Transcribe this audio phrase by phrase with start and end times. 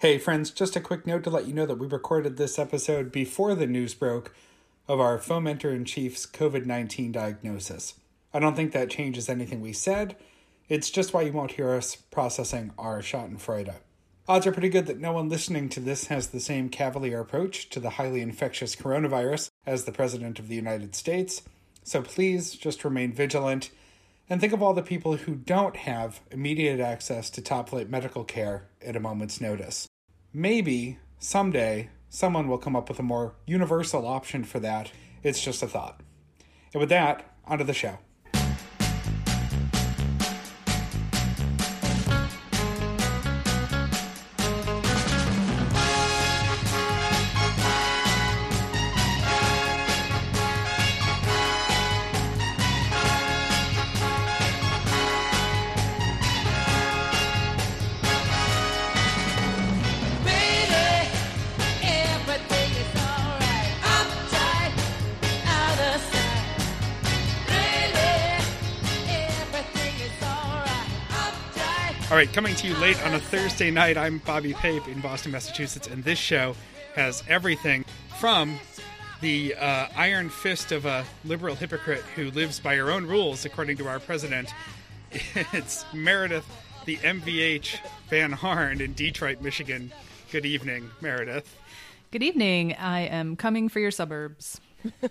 [0.00, 3.12] Hey, friends, just a quick note to let you know that we recorded this episode
[3.12, 4.34] before the news broke
[4.88, 7.96] of our fomenter in chief's COVID 19 diagnosis.
[8.32, 10.16] I don't think that changes anything we said.
[10.70, 13.74] It's just why you won't hear us processing our Schadenfreude.
[14.26, 17.68] Odds are pretty good that no one listening to this has the same cavalier approach
[17.68, 21.42] to the highly infectious coronavirus as the President of the United States,
[21.84, 23.68] so please just remain vigilant
[24.30, 28.24] and think of all the people who don't have immediate access to top flight medical
[28.24, 29.89] care at a moment's notice.
[30.32, 34.92] Maybe someday someone will come up with a more universal option for that.
[35.24, 36.00] It's just a thought.
[36.72, 37.98] And with that, onto the show.
[72.32, 76.04] Coming to you late on a Thursday night, I'm Bobby Pape in Boston, Massachusetts, and
[76.04, 76.54] this show
[76.94, 77.84] has everything
[78.20, 78.56] from
[79.20, 83.78] the uh, iron fist of a liberal hypocrite who lives by her own rules, according
[83.78, 84.54] to our president.
[85.52, 86.46] It's Meredith,
[86.84, 89.90] the MVH Van Harn in Detroit, Michigan.
[90.30, 91.56] Good evening, Meredith.
[92.12, 92.74] Good evening.
[92.76, 94.60] I am coming for your suburbs.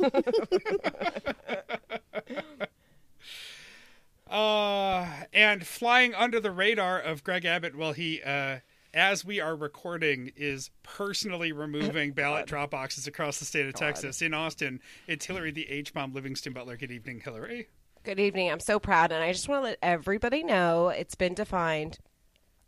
[4.29, 8.59] Uh, and flying under the radar of Greg Abbott while he, uh,
[8.93, 14.21] as we are recording, is personally removing ballot drop boxes across the state of Texas.
[14.21, 16.77] In Austin, it's Hillary the H bomb Livingston Butler.
[16.77, 17.69] Good evening, Hillary.
[18.03, 18.51] Good evening.
[18.51, 21.97] I'm so proud, and I just want to let everybody know it's been defined.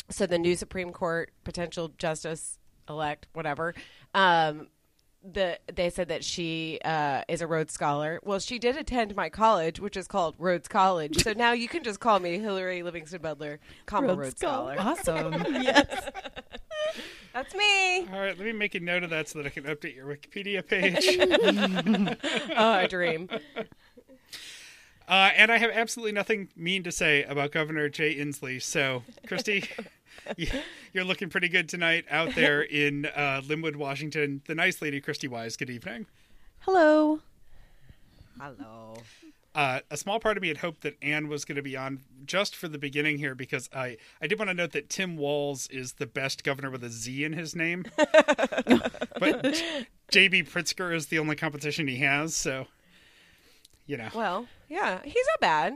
[0.10, 2.58] So the new Supreme Court potential justice
[2.90, 3.74] elect, whatever,
[4.14, 4.68] um,
[5.24, 8.20] the they said that she uh, is a Rhodes Scholar.
[8.24, 11.24] Well, she did attend my college, which is called Rhodes College.
[11.24, 14.76] So now you can just call me Hillary Livingston Butler, comma Rhodes, Scholar.
[14.80, 15.34] Awesome.
[15.62, 16.10] Yes.
[17.34, 18.00] That's me.
[18.12, 20.06] All right, let me make a note of that so that I can update your
[20.08, 22.18] Wikipedia page.
[22.58, 23.30] Oh, I dream.
[25.08, 28.62] uh, and I have absolutely nothing mean to say about Governor Jay Inslee.
[28.62, 29.86] So, Christy, you-
[30.94, 34.42] you're looking pretty good tonight out there in uh, Lynnwood, Washington.
[34.46, 35.56] The nice lady, Christy Wise.
[35.58, 36.06] Good evening.
[36.60, 37.20] Hello.
[38.40, 38.96] Hello.
[39.54, 42.00] uh, a small part of me had hoped that Anne was going to be on
[42.26, 45.68] just for the beginning here because I, I did want to note that Tim Walz
[45.68, 47.86] is the best governor with a Z in his name.
[47.98, 49.64] but
[50.10, 50.44] J.B.
[50.44, 52.68] Pritzker is the only competition he has, so,
[53.86, 54.10] you know.
[54.16, 55.74] Well, yeah, he's not bad.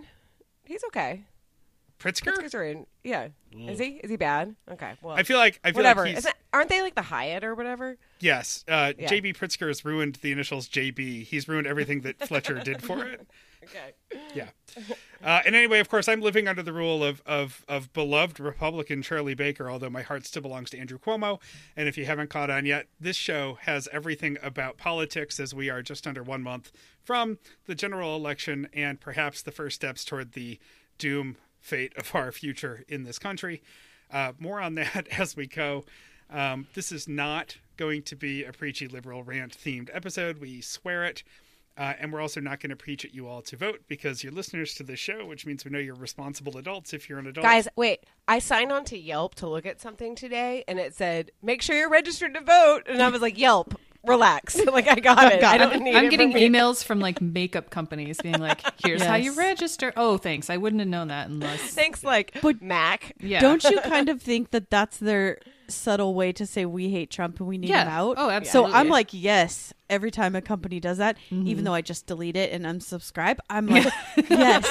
[0.64, 1.24] He's okay.
[2.00, 2.34] Pritzker?
[2.34, 2.86] Pritzker's in.
[3.04, 3.30] Yeah.
[3.52, 4.02] Is he?
[4.04, 4.56] Is he bad?
[4.70, 4.94] Okay.
[5.02, 6.06] Well, I feel like, I feel whatever.
[6.06, 7.98] like Isn't, aren't they like the Hyatt or whatever?
[8.20, 9.08] yes, uh, Yeah.
[9.08, 9.34] J.B.
[9.34, 11.24] Pritzker has ruined the initials J.B.
[11.24, 13.26] He's ruined everything that Fletcher did for it.
[13.64, 14.20] Okay.
[14.36, 14.50] Yeah.
[15.24, 19.02] Uh, and anyway, of course, I'm living under the rule of, of of beloved Republican
[19.02, 21.42] Charlie Baker, although my heart still belongs to Andrew Cuomo.
[21.76, 25.70] And if you haven't caught on yet, this show has everything about politics as we
[25.70, 30.34] are just under one month from the general election and perhaps the first steps toward
[30.34, 30.60] the
[31.00, 33.62] doom fate of our future in this country.
[34.12, 35.84] Uh, more on that as we go.
[36.30, 40.40] Um, this is not going to be a preachy liberal rant themed episode.
[40.40, 41.24] We swear it.
[41.78, 44.32] Uh, and we're also not going to preach at you all to vote because you're
[44.32, 47.44] listeners to the show, which means we know you're responsible adults if you're an adult.
[47.44, 48.06] Guys, wait.
[48.30, 51.78] I signed on to Yelp to look at something today, and it said, "Make sure
[51.78, 53.78] you're registered to vote." And I was like, "Yelp,
[54.08, 54.56] relax.
[54.72, 55.44] like I got it.
[55.44, 59.02] I don't need I'm it getting from emails from like makeup companies being like, "Here's
[59.02, 60.50] how you register." Oh, thanks.
[60.50, 61.62] I wouldn't have known that unless.
[61.62, 63.16] Thanks, like But- Mac.
[63.20, 63.40] Yeah.
[63.40, 67.40] Don't you kind of think that that's their subtle way to say we hate Trump
[67.40, 67.84] and we need Yeah.
[67.84, 68.16] him out?
[68.18, 68.72] Oh, absolutely.
[68.72, 68.78] So.
[68.78, 71.64] I'm like, yes, every time a company does that, even mm-hmm.
[71.64, 73.92] though I just delete it and unsubscribe, I'm like,
[74.30, 74.66] yes.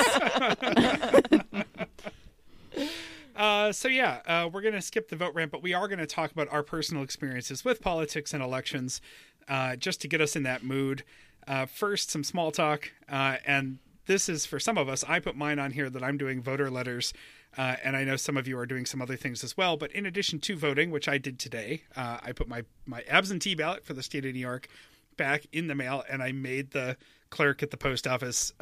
[3.36, 6.30] Uh, so yeah, uh, we're to skip the vote rant, but we are to talk
[6.30, 9.00] about our personal experiences with politics and elections,
[9.48, 11.02] uh, just to get us in that mood.
[11.46, 15.04] Uh, first, some small talk, uh, and this is for some of us.
[15.08, 17.12] I put mine on here that I'm doing voter letters,
[17.56, 19.76] and I know some of you are doing some other things as well.
[19.76, 23.84] But in addition to voting, which I did today, I put my my absentee ballot
[23.84, 24.68] for the state of New York
[25.16, 26.96] back in the mail, and I made the
[27.30, 28.52] clerk at the post office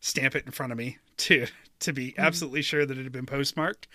[0.00, 1.46] stamp it in front of me to
[1.80, 3.88] to be absolutely sure that it had been postmarked.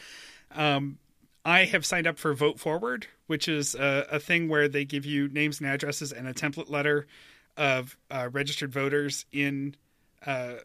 [0.52, 0.98] Um,
[1.44, 5.06] I have signed up for Vote Forward, which is a, a thing where they give
[5.06, 7.08] you names and addresses and a template letter
[7.56, 9.76] of uh, registered voters in.
[10.26, 10.56] Uh,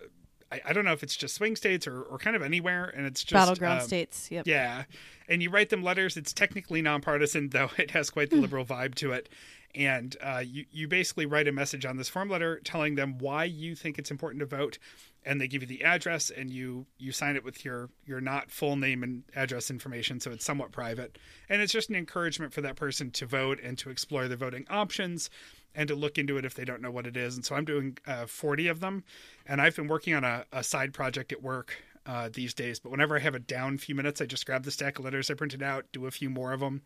[0.50, 3.06] I, I don't know if it's just swing states or, or kind of anywhere, and
[3.06, 4.30] it's just Battleground um, states.
[4.30, 4.46] Yep.
[4.46, 4.84] yeah,
[5.28, 6.16] and you write them letters.
[6.16, 9.28] It's technically nonpartisan, though it has quite the liberal vibe to it.
[9.72, 13.44] And uh, you you basically write a message on this form letter telling them why
[13.44, 14.78] you think it's important to vote,
[15.24, 18.50] and they give you the address, and you you sign it with your your not
[18.50, 21.18] full name and address information, so it's somewhat private.
[21.48, 24.66] And it's just an encouragement for that person to vote and to explore the voting
[24.68, 25.30] options
[25.74, 27.36] and to look into it if they don't know what it is.
[27.36, 29.04] And so I'm doing uh, 40 of them,
[29.46, 31.76] and I've been working on a, a side project at work
[32.06, 32.80] uh, these days.
[32.80, 35.30] But whenever I have a down few minutes, I just grab the stack of letters
[35.30, 36.82] I printed out, do a few more of them,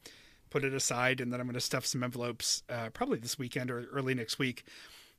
[0.51, 3.71] put it aside, and then I'm going to stuff some envelopes uh, probably this weekend
[3.71, 4.65] or early next week,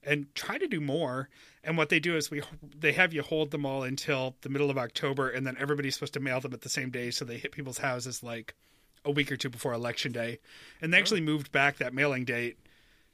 [0.03, 1.29] and try to do more.
[1.63, 2.41] And what they do is we
[2.77, 6.13] they have you hold them all until the middle of October, and then everybody's supposed
[6.13, 8.53] to mail them at the same day, so they hit people's houses like
[9.03, 10.39] a week or two before election day.
[10.81, 12.57] And they actually moved back that mailing date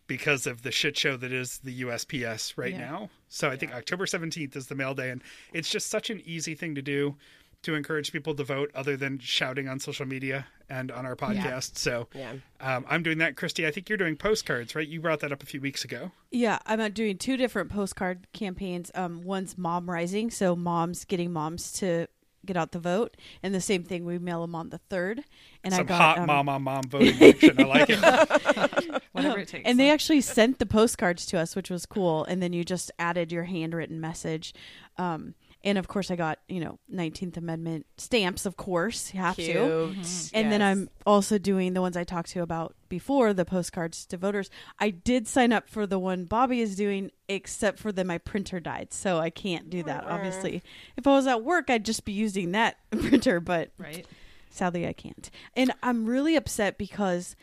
[0.08, 2.80] because of the shit show that is the USPS right Yeah.
[2.92, 3.10] now.
[3.30, 5.22] So I think October 17th is the mail day and
[5.54, 7.16] it's just such an easy thing to do
[7.64, 11.78] to encourage people to vote other than shouting on social media and on our podcast.
[11.78, 12.34] So Yeah.
[12.60, 13.38] um, I'm doing that.
[13.38, 14.88] Christy, I think you're doing postcards, right?
[14.88, 16.12] You brought that up a few weeks ago.
[16.32, 18.90] Yeah, I'm uh, doing two different postcard campaigns.
[18.96, 22.08] Um, one's Mom Rising, so moms getting moms to
[22.46, 25.24] get out the vote, and the same thing we mail them on the third.
[25.64, 27.60] And I got hot um, mom on mom voting action.
[27.60, 29.04] I like it.
[29.12, 29.68] Whatever it takes.
[29.68, 32.24] And they actually sent the postcards to us, which was cool.
[32.26, 34.54] And then you just added your handwritten message.
[34.98, 38.46] Um, and of course, I got you know 19th Amendment stamps.
[38.46, 39.56] Of course, you have Cute.
[39.56, 39.96] to.
[40.34, 44.18] And then I'm also doing the ones I talked to about before, the postcards to
[44.18, 44.50] voters.
[44.80, 48.60] I did sign up for the one Bobby is doing, except for that my printer
[48.60, 50.06] died, so I can't do that.
[50.08, 50.64] Obviously,
[50.98, 54.06] if I was at work, I'd just be using that printer, but right.
[54.50, 55.30] sadly I can't.
[55.56, 57.36] And I'm really upset because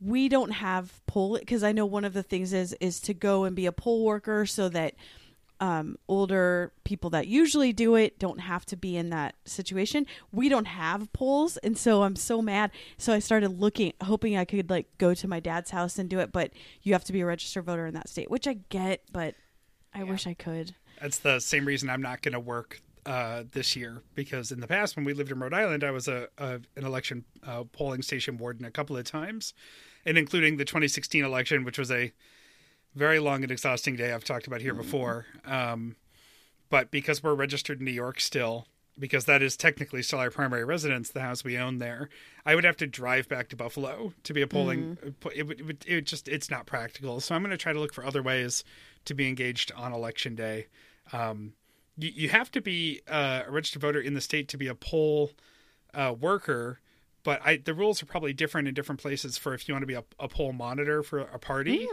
[0.00, 3.44] we don't have poll because I know one of the things is is to go
[3.44, 4.94] and be a poll worker so that
[5.60, 10.06] um, older people that usually do it don't have to be in that situation.
[10.32, 12.70] We don't have polls, and so I'm so mad.
[12.98, 16.18] So I started looking, hoping I could like go to my dad's house and do
[16.18, 16.50] it, but
[16.82, 19.34] you have to be a registered voter in that state, which I get, but
[19.94, 20.74] I wish I could.
[21.00, 24.66] That's the same reason I'm not going to work uh, this year because in the
[24.66, 28.02] past when we lived in Rhode Island, I was a, a an election uh, polling
[28.02, 29.54] station warden a couple of times,
[30.04, 32.12] and including the 2016 election, which was a
[32.96, 35.26] very long and exhausting day I've talked about here before.
[35.44, 35.96] Um,
[36.70, 38.66] but because we're registered in New York still,
[38.98, 42.08] because that is technically still our primary residence, the house we own there,
[42.44, 44.98] I would have to drive back to Buffalo to be a polling.
[45.34, 47.20] It would, it would it just it's not practical.
[47.20, 48.64] So I'm going to try to look for other ways
[49.04, 50.66] to be engaged on election day.
[51.12, 51.52] Um,
[51.98, 54.74] you, you have to be uh, a registered voter in the state to be a
[54.74, 55.30] poll
[55.94, 56.80] uh, worker,
[57.22, 59.86] but I, the rules are probably different in different places for if you want to
[59.86, 61.86] be a, a poll monitor for a party.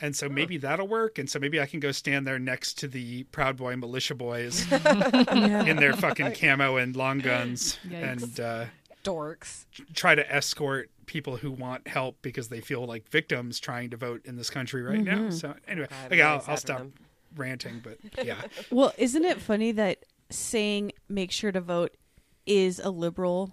[0.00, 1.18] And so maybe that'll work.
[1.18, 4.70] And so maybe I can go stand there next to the Proud Boy militia boys
[4.72, 8.12] in their fucking camo and long guns Yikes.
[8.12, 8.64] and uh,
[9.04, 9.66] Dorks.
[9.94, 14.22] try to escort people who want help because they feel like victims trying to vote
[14.24, 15.28] in this country right now.
[15.30, 16.86] So anyway, God, I'm okay, really I'll, I'll stop
[17.36, 18.40] ranting, but yeah.
[18.70, 21.96] Well, isn't it funny that saying "make sure to vote"
[22.46, 23.52] is a liberal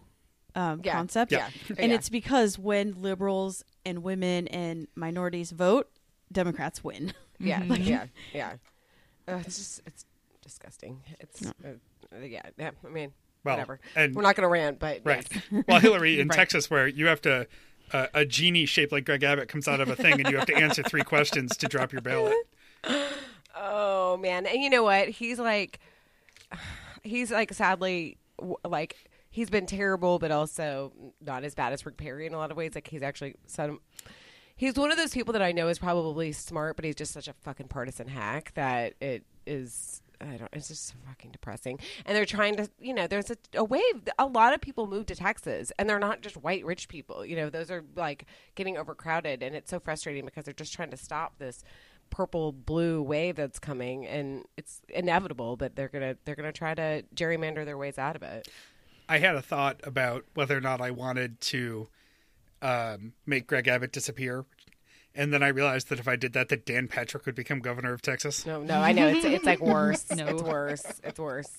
[0.55, 0.93] um, Yeah.
[0.93, 1.31] concept?
[1.31, 1.49] Yeah.
[1.77, 1.95] and Yeah.
[1.95, 5.89] it's because when liberals and women and minorities vote,
[6.31, 7.13] Democrats win.
[7.39, 8.53] Yeah, yeah, yeah.
[9.27, 10.05] Uh, it's just it's
[10.41, 11.01] disgusting.
[11.19, 11.51] It's uh,
[12.23, 12.71] yeah, yeah.
[12.83, 13.11] I mean,
[13.43, 13.79] Well, whatever.
[13.95, 15.27] and- We're not going to rant, but Right.
[15.51, 15.63] yes.
[15.67, 16.35] Well, Hillary in Right.
[16.35, 17.45] Texas, where you have to,
[17.93, 20.47] uh, a genie shaped like Greg Abbott comes out of a thing, and you have
[20.47, 22.33] to answer three questions to drop your ballot.
[23.55, 25.09] Oh man, and you know what?
[25.09, 25.79] He's like,
[27.03, 28.17] he's like sadly
[28.65, 28.95] like
[29.29, 30.91] he's been terrible, but also
[31.21, 32.73] not as bad as Rick Perry in a lot of ways.
[32.75, 33.79] Like he's actually some.
[34.57, 37.27] He's one of those people that I know is probably smart, but he's just such
[37.27, 40.01] a fucking partisan hack that it is.
[40.19, 40.49] I don't.
[40.51, 41.79] It's just so fucking depressing.
[42.03, 43.83] And they're trying to, you know, there's a, a wave.
[44.17, 47.23] A lot of people move to Texas, and they're not just white rich people.
[47.23, 50.89] You know, those are like getting overcrowded, and it's so frustrating because they're just trying
[50.89, 51.63] to stop this
[52.09, 55.55] purple blue wave that's coming, and it's inevitable.
[55.55, 58.47] But they're gonna they're gonna try to gerrymander their ways out of it.
[59.07, 61.89] I had a thought about whether or not I wanted to
[62.61, 64.45] um, make Greg Abbott disappear.
[65.15, 67.91] And then I realized that if I did that, that Dan Patrick would become governor
[67.93, 68.45] of Texas.
[68.45, 70.09] No, no, I know it's it's like worse.
[70.15, 70.27] No.
[70.27, 70.85] It's worse.
[71.03, 71.51] It's worse.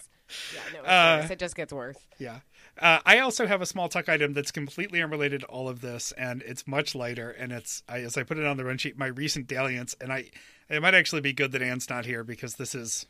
[0.54, 1.30] Yeah, no, it's Uh, worse.
[1.32, 1.96] It just gets worse.
[2.18, 2.40] Yeah.
[2.78, 6.12] Uh, I also have a small talk item that's completely unrelated to all of this,
[6.12, 7.30] and it's much lighter.
[7.30, 10.12] And it's I, as I put it on the run sheet, my recent dalliance, and
[10.12, 10.26] I
[10.68, 13.06] it might actually be good that Anne's not here because this is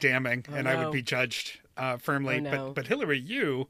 [0.00, 2.36] damning, and I would be judged uh, firmly.
[2.36, 2.50] Oh, no.
[2.68, 3.68] But but Hillary, you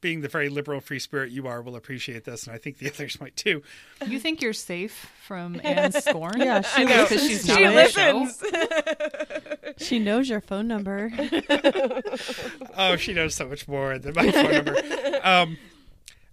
[0.00, 2.88] being the very liberal free spirit you are, will appreciate this, and I think the
[2.94, 3.62] others might too.
[4.06, 6.38] You think you're safe from Anne's scorn?
[6.40, 7.02] Yeah, she know.
[7.04, 8.18] because she's not She on the show?
[8.18, 9.78] listens.
[9.78, 11.10] She knows your phone number.
[12.76, 14.76] oh, she knows so much more than my phone number.
[15.22, 15.58] Um,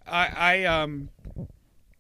[0.08, 1.10] I, I um,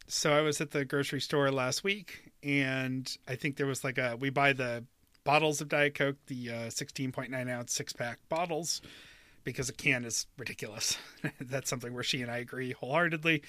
[0.08, 3.98] so I was at the grocery store last week, and I think there was like
[3.98, 4.86] a we buy the
[5.24, 8.82] bottles of Diet Coke, the uh, sixteen point nine ounce six pack bottles,
[9.44, 10.98] because a can is ridiculous.
[11.42, 13.44] That's something where she and I agree wholeheartedly.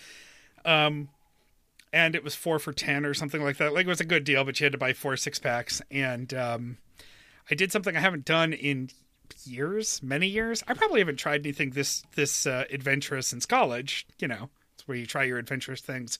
[0.65, 1.09] Um,
[1.93, 3.73] and it was four for ten or something like that.
[3.73, 6.33] Like it was a good deal, but you had to buy four six packs, and
[6.35, 6.79] um,
[7.51, 8.91] I did something I haven't done in
[9.45, 10.63] years, many years.
[10.67, 14.07] I probably haven't tried anything this this uh, adventurous since college.
[14.19, 16.19] You know, it's where you try your adventurous things.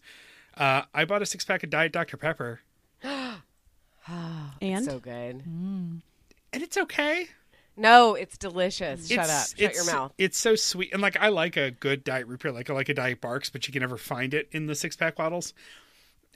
[0.57, 2.61] Uh, I bought a six pack of Diet Dr Pepper,
[4.63, 5.43] And So good.
[5.45, 6.03] and
[6.53, 7.29] it's okay.
[7.77, 9.09] No, it's delicious.
[9.09, 9.59] Shut it's, up.
[9.59, 10.13] Shut your mouth.
[10.19, 12.53] It's so sweet, and like I like a good diet root beer.
[12.53, 14.97] Like I like a Diet Barq's, but you can never find it in the six
[14.97, 15.55] pack bottles.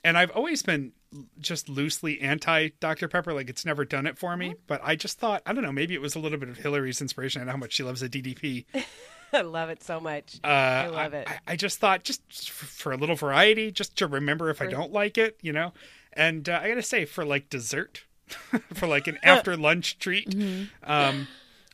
[0.03, 0.93] And I've always been
[1.39, 3.33] just loosely anti Dr Pepper.
[3.33, 4.55] Like it's never done it for me.
[4.67, 5.71] But I just thought I don't know.
[5.71, 8.09] Maybe it was a little bit of Hillary's inspiration and how much she loves the
[8.09, 8.65] DDP.
[9.33, 10.39] I love it so much.
[10.43, 11.27] Uh, I love it.
[11.29, 14.65] I, I just thought just for, for a little variety, just to remember if I
[14.65, 15.71] don't like it, you know.
[16.13, 18.05] And uh, I gotta say, for like dessert,
[18.73, 20.91] for like an after lunch treat, Mm-hmm.
[20.91, 21.27] um,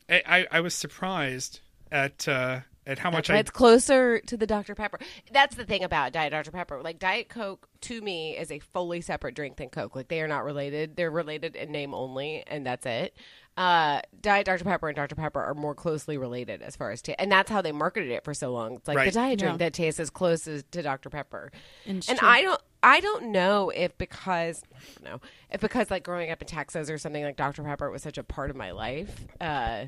[0.09, 4.45] I, I, was surprised at uh, at how much But I it's closer to the
[4.45, 4.75] Dr.
[4.75, 4.99] Pepper.
[5.31, 6.51] That's the thing about Diet Dr.
[6.51, 6.81] Pepper.
[6.83, 9.95] Like Diet Coke to me is a fully separate drink than Coke.
[9.95, 10.95] Like they are not related.
[10.95, 13.15] They're related in name only, and that's it.
[13.57, 14.65] Uh, Diet Dr.
[14.65, 15.15] Pepper and Dr.
[15.15, 18.23] Pepper are more closely related as far as taste, and that's how they marketed it
[18.25, 18.75] for so long.
[18.75, 19.05] It's like Right.
[19.05, 19.57] the diet drink Yeah.
[19.57, 21.09] that tastes as close as to Dr.
[21.09, 21.51] Pepper.
[21.85, 22.27] And it's And true.
[22.27, 24.61] I don't, I don't know if because,
[25.03, 27.63] no, if because like growing up in Texas or something like Dr.
[27.63, 29.85] Pepper was such a part of my life, uh,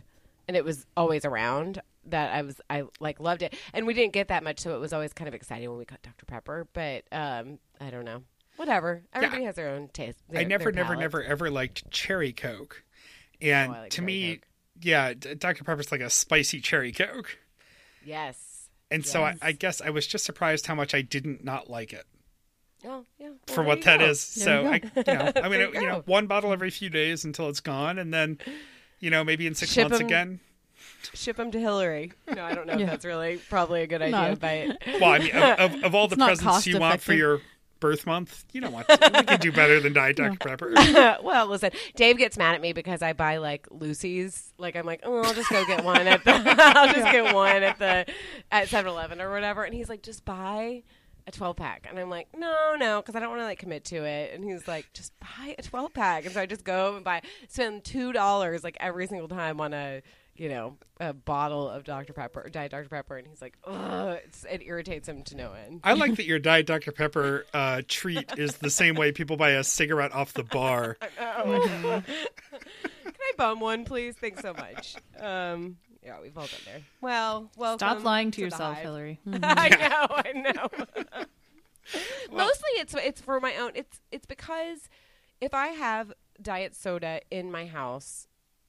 [0.48, 3.54] and it was always around that I was, I like loved it.
[3.74, 5.84] And we didn't get that much, so it was always kind of exciting when we
[5.84, 6.26] got Dr.
[6.26, 6.68] Pepper.
[6.72, 8.24] But um, I don't know,
[8.56, 9.04] whatever.
[9.12, 10.20] Everybody has their own taste.
[10.34, 12.84] I never, never, never, ever liked cherry Coke,
[13.42, 14.48] and Oh, like to me, Coke.
[14.82, 17.38] yeah, D- Dr Pepper's like a spicy cherry Coke,
[18.06, 18.70] Yes.
[18.92, 21.94] and so I, I guess I was just surprised how much I didn't not like
[21.94, 22.06] it.
[22.86, 23.30] Oh, yeah.
[23.30, 24.06] Well, for what you that go.
[24.06, 24.20] is.
[24.22, 27.26] So you I, you know, I mean, you you know, one bottle every few days
[27.26, 28.38] until it's gone, and then,
[29.00, 30.40] you know, maybe in six Ship months 'em- again.
[31.14, 32.12] Ship them to Hillary.
[32.34, 32.86] No, I don't know Yeah.
[32.86, 34.36] if that's really probably a good idea, No.
[34.36, 37.42] but Well, I mean, of, of, of all the presents you want for your
[37.80, 38.88] birth month, you don't want.
[38.88, 40.74] To, we can do better than Diet Dr Pepper.
[41.24, 44.54] well, listen, Dave gets mad at me because I buy like Lucy's.
[44.58, 46.34] Like I'm like, oh, I'll just go get one at the.
[46.58, 48.06] I'll just get one at the
[48.52, 50.84] at 7-Eleven or whatever, and he's like, just buy
[51.28, 53.84] a 12 pack, and I'm like, no, no, because I don't want to like commit
[53.86, 56.96] to it, and he's like, just buy a 12 pack, and so I just go
[56.96, 60.02] and buy, spend two dollars like every single time on a.
[60.38, 62.14] You know, a bottle of Dr.
[62.14, 62.90] Pepper, Diet Dr.
[62.90, 65.82] Pepper, and he's like, ugh, it's, it irritates him to no end.
[65.84, 69.52] I like that your Diet Dr Pepper uh, treat is the same way people buy
[69.52, 70.98] a cigarette off the bar.
[71.18, 72.04] Can
[73.20, 74.16] I bum one, please?
[74.16, 74.96] Thanks so much.
[75.20, 76.82] Um, yeah, we've all been there.
[77.02, 77.80] Well, welcome.
[77.80, 78.84] Stop lying to the yourself, hive.
[78.84, 79.20] Hillary.
[79.42, 81.26] I know, I know.
[82.32, 83.72] Mostly, it's it's for my own.
[83.76, 84.90] It's it's because
[85.42, 88.28] if I have diet soda in my house,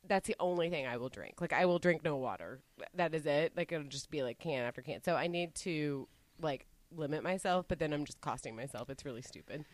[0.09, 1.41] that's the only thing I will drink.
[1.41, 2.61] Like I will drink no water.
[2.95, 3.53] That is it.
[3.57, 5.03] Like it'll just be like can after can.
[5.03, 6.09] So I need to
[6.41, 8.91] like limit myself, but then I'm just costing myself.
[8.91, 9.65] It's really stupid.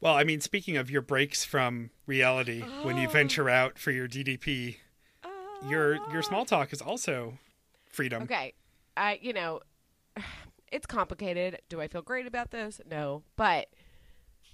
[0.00, 4.06] Well, I mean, speaking of your breaks from reality, when you venture out for your
[4.06, 4.76] DDP,
[5.68, 6.44] your your small ah.
[6.44, 7.38] talk is also
[7.90, 8.22] freedom.
[8.22, 8.54] Okay.
[8.96, 9.60] I, you know,
[10.72, 11.60] it's complicated.
[11.68, 12.80] Do I feel great about this?
[12.88, 13.22] No.
[13.36, 13.66] But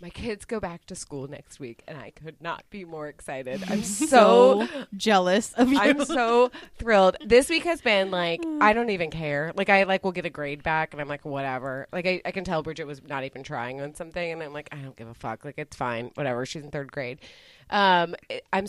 [0.01, 3.63] my kids go back to school next week and I could not be more excited.
[3.69, 5.79] I'm so so jealous of you.
[5.79, 7.17] I'm so thrilled.
[7.25, 9.53] This week has been like I don't even care.
[9.57, 11.87] Like I like will get a grade back and I'm like whatever.
[11.93, 14.69] Like I, I can tell Bridget was not even trying on something and I'm like
[14.73, 15.45] I don't give a fuck.
[15.45, 16.11] Like it's fine.
[16.15, 16.45] Whatever.
[16.45, 17.21] She's in third grade.
[17.71, 18.15] Um
[18.53, 18.67] I'm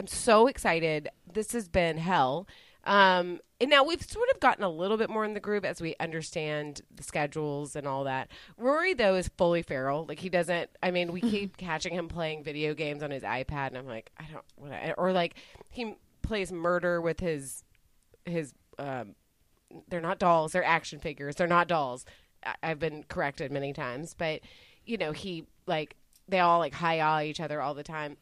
[0.00, 1.08] I'm so excited.
[1.32, 2.46] This has been hell.
[2.84, 5.80] Um and now we've sort of gotten a little bit more in the groove as
[5.80, 8.28] we understand the schedules and all that.
[8.58, 10.04] Rory though is fully feral.
[10.06, 13.68] Like he doesn't I mean, we keep catching him playing video games on his iPad
[13.68, 15.36] and I'm like, I don't what I- or like
[15.70, 17.62] he plays murder with his
[18.24, 19.14] his um
[19.88, 22.04] they're not dolls they're action figures they're not dolls
[22.44, 24.40] I- i've been corrected many times but
[24.86, 25.96] you know he like
[26.28, 28.16] they all like hi ah each other all the time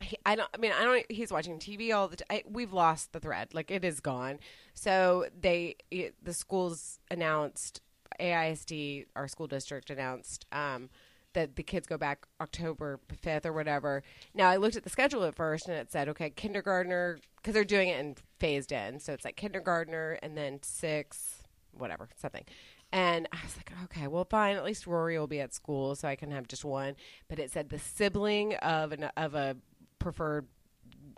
[0.00, 0.48] he, I don't.
[0.54, 1.04] I mean, I don't.
[1.10, 2.40] He's watching TV all the time.
[2.48, 3.54] We've lost the thread.
[3.54, 4.38] Like it is gone.
[4.74, 7.80] So they, it, the schools announced,
[8.20, 10.90] AISD, our school district announced um,
[11.32, 14.02] that the kids go back October fifth or whatever.
[14.34, 17.64] Now I looked at the schedule at first, and it said, okay, kindergartner, because they're
[17.64, 19.00] doing it in phased in.
[19.00, 22.44] So it's like kindergartner, and then six, whatever, something.
[22.92, 24.56] And I was like, okay, well, fine.
[24.56, 26.96] At least Rory will be at school, so I can have just one.
[27.28, 29.56] But it said the sibling of an of a
[29.98, 30.46] preferred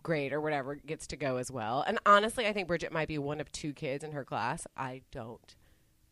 [0.02, 1.85] grade or whatever gets to go as well.
[1.87, 4.66] And honestly, I think Bridget might be one of two kids in her class.
[4.76, 5.54] I don't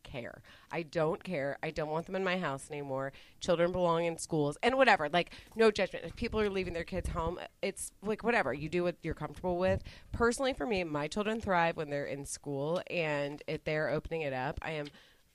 [0.03, 0.41] care.
[0.71, 1.57] I don't care.
[1.61, 3.11] I don't want them in my house anymore.
[3.39, 5.09] Children belong in schools and whatever.
[5.09, 6.05] Like no judgment.
[6.05, 8.53] If people are leaving their kids home, it's like whatever.
[8.53, 9.83] You do what you're comfortable with.
[10.11, 14.33] Personally, for me, my children thrive when they're in school, and if they're opening it
[14.33, 14.87] up, I am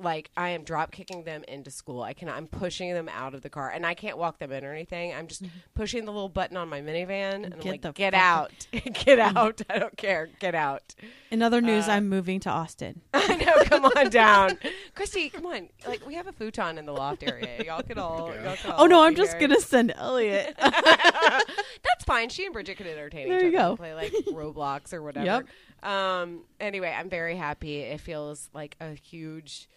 [0.02, 2.02] like I am drop kicking them into school.
[2.02, 4.64] I can I'm pushing them out of the car and I can't walk them in
[4.64, 5.14] or anything.
[5.14, 5.42] I'm just
[5.75, 8.66] pushing the little button on my minivan and I'm Get like, get fuck out.
[9.04, 9.62] get out.
[9.71, 10.28] I don't care.
[10.40, 10.94] Get out.
[11.30, 13.00] In other news, Uh, I'm moving to Austin.
[13.14, 14.59] I know, come on down.
[14.94, 15.68] Christy, come on.
[15.87, 17.62] Like we have a futon in the loft area.
[17.64, 19.49] Y'all could all, y'all could Oh no, I'm just here.
[19.49, 20.54] gonna send Elliot.
[20.59, 22.28] That's fine.
[22.28, 23.68] She and Bridget could entertain There each you other go.
[23.71, 25.26] and play like Roblox or whatever.
[25.26, 25.47] Yep.
[25.90, 27.78] Um anyway, I'm very happy.
[27.80, 29.68] It feels like a huge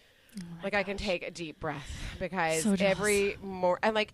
[0.62, 4.12] like I can take a deep breath because Oh So every more and like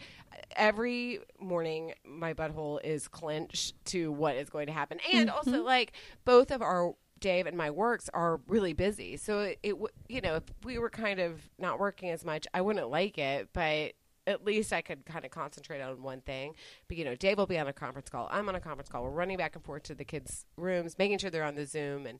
[0.56, 4.98] every morning my butthole is clenched to what is going to happen.
[5.12, 5.36] And Mm-hmm.
[5.36, 5.92] also like
[6.24, 9.16] both of our Dave and my works are really busy.
[9.16, 9.76] So it, it
[10.08, 13.50] you know, if we were kind of not working as much, I wouldn't like it,
[13.52, 13.92] but
[14.26, 16.54] at least I could kind of concentrate on one thing.
[16.88, 18.28] But you know, Dave will be on a conference call.
[18.30, 19.04] I'm on a conference call.
[19.04, 22.06] We're running back and forth to the kids' rooms, making sure they're on the Zoom
[22.06, 22.18] and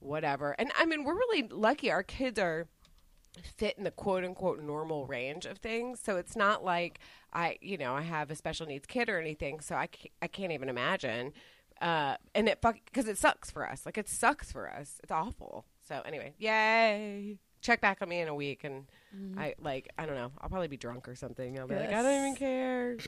[0.00, 0.52] whatever.
[0.58, 1.90] And I mean, we're really lucky.
[1.90, 2.66] Our kids are
[3.56, 6.00] fit in the quote unquote normal range of things.
[6.02, 7.00] So it's not like
[7.32, 9.60] I, you know, I have a special needs kid or anything.
[9.60, 11.32] So I can't, I can't even imagine.
[11.80, 13.84] Uh, and it fuck because it sucks for us.
[13.86, 15.00] Like it sucks for us.
[15.02, 15.66] It's awful.
[15.86, 17.38] So anyway, yay.
[17.60, 18.86] Check back on me in a week, and
[19.38, 20.32] I like I don't know.
[20.40, 21.58] I'll probably be drunk or something.
[21.58, 22.96] I'll be like, I don't even care.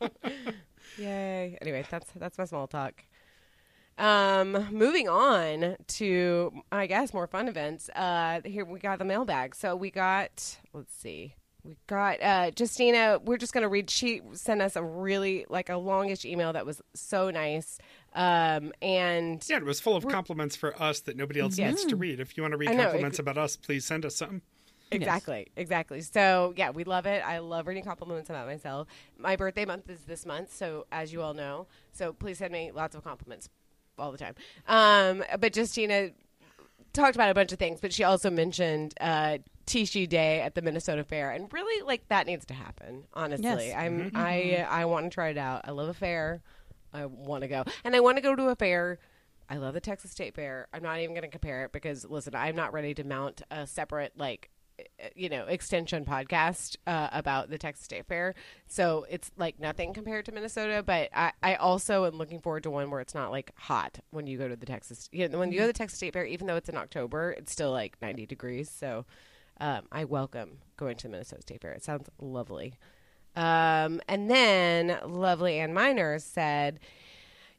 [0.98, 1.58] Yay!
[1.60, 3.02] Anyway, that's that's my small talk.
[3.98, 7.90] Um, moving on to I guess more fun events.
[7.94, 9.56] Uh, here we got the mailbag.
[9.56, 13.18] So we got let's see, we got uh, Justina.
[13.24, 13.90] We're just gonna read.
[13.90, 17.78] She sent us a really like a longish email that was so nice.
[18.14, 21.96] Um, and Yeah, it was full of compliments for us that nobody else needs to
[21.96, 22.20] read.
[22.20, 24.42] If you want to read I know, compliments ex- about us, please send us some.
[24.90, 26.00] Exactly, exactly.
[26.00, 27.22] So yeah, we love it.
[27.26, 28.88] I love reading compliments about myself.
[29.18, 32.70] My birthday month is this month, so as you all know, so please send me
[32.72, 33.50] lots of compliments
[33.98, 34.34] all the time.
[34.66, 36.10] Um, but Justina
[36.92, 40.62] talked about a bunch of things, but she also mentioned uh, Tishi Day at the
[40.62, 43.04] Minnesota Fair, and really like that needs to happen.
[43.14, 43.74] Honestly, Yes.
[43.76, 45.62] I'm I I want to try it out.
[45.64, 46.42] I love a fair.
[46.92, 48.98] I want to go, and I want to go to a fair.
[49.50, 50.68] I love the Texas State Fair.
[50.74, 53.66] I'm not even going to compare it because listen, I'm not ready to mount a
[53.66, 54.50] separate like
[55.14, 58.34] you know extension podcast uh, about the Texas State Fair.
[58.66, 62.70] So it's like nothing compared to Minnesota, but I, I also am looking forward to
[62.70, 65.08] one where it's not like hot when you go to the Texas.
[65.12, 67.32] You know, when you go to the Texas State Fair, even though it's in October,
[67.32, 68.70] it's still like 90 degrees.
[68.70, 69.04] So
[69.60, 71.72] um, I welcome going to the Minnesota State Fair.
[71.72, 72.74] It sounds lovely.
[73.36, 76.80] Um, and then lovely Ann Minor said.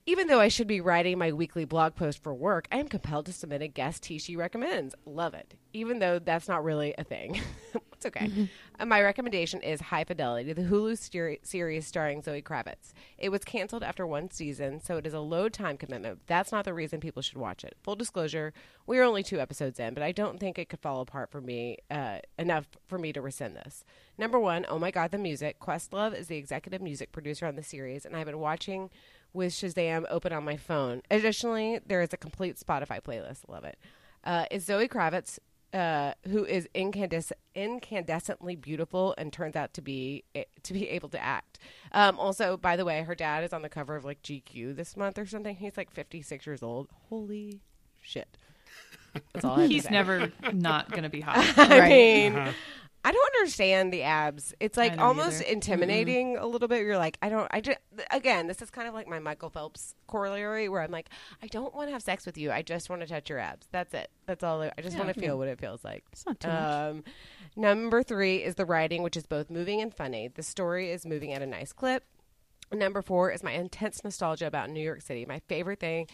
[0.10, 3.28] Even though I should be writing my weekly blog post for work, I am compelled
[3.28, 4.96] to submit a guest tea she recommends.
[5.06, 5.54] Love it.
[5.72, 7.40] Even though that's not really a thing.
[7.94, 8.50] it's okay.
[8.80, 12.92] Uh, my recommendation is High Fidelity, the Hulu ser- series starring Zoe Kravitz.
[13.20, 16.22] It was canceled after one season, so it is a low time commitment.
[16.26, 17.76] That's not the reason people should watch it.
[17.84, 18.52] Full disclosure,
[18.88, 21.40] we are only two episodes in, but I don't think it could fall apart for
[21.40, 23.84] me uh, enough for me to rescind this.
[24.18, 25.60] Number one, oh my god, the music.
[25.60, 28.90] Questlove is the executive music producer on the series, and I've been watching
[29.34, 31.02] with Shazam open on my phone.
[31.12, 33.40] Additionally, there is a complete Spotify playlist.
[33.48, 33.78] Love it.
[34.24, 35.40] Uh, is Zoe Kravitz,
[35.74, 40.24] uh, who is incandes- incandescently beautiful and turns out to be
[40.64, 41.60] to be able to act.
[41.92, 44.98] Um, also, by the way, her dad is on the cover of like GQ this
[44.98, 45.56] month or something.
[45.56, 46.88] He's like 56 years old.
[47.10, 47.62] Holy
[48.02, 48.38] shit.
[49.34, 51.38] That's all I He's never not going to be hot.
[51.58, 51.90] I right.
[51.90, 52.52] mean, Uh-huh.
[53.04, 54.54] I don't understand the abs.
[54.60, 55.52] It's like almost either.
[55.52, 56.82] intimidating a little bit.
[56.82, 57.48] You're like, I don't.
[57.52, 57.78] I just
[58.12, 61.10] again, this is kind of like my Michael Phelps corollary, where I'm like,
[61.42, 62.52] I don't want to have sex with you.
[62.52, 63.68] I just want to touch your abs.
[63.72, 64.12] That's it.
[64.26, 64.62] That's all.
[64.62, 66.04] I, I just want to feel what it feels like.
[66.12, 66.60] It's not too much.
[66.62, 67.04] Um,
[67.56, 70.28] number three is the writing, which is both moving and funny.
[70.28, 72.04] The story is moving at a nice clip.
[72.72, 75.26] Number four is my intense nostalgia about New York City.
[75.26, 76.08] My favorite thing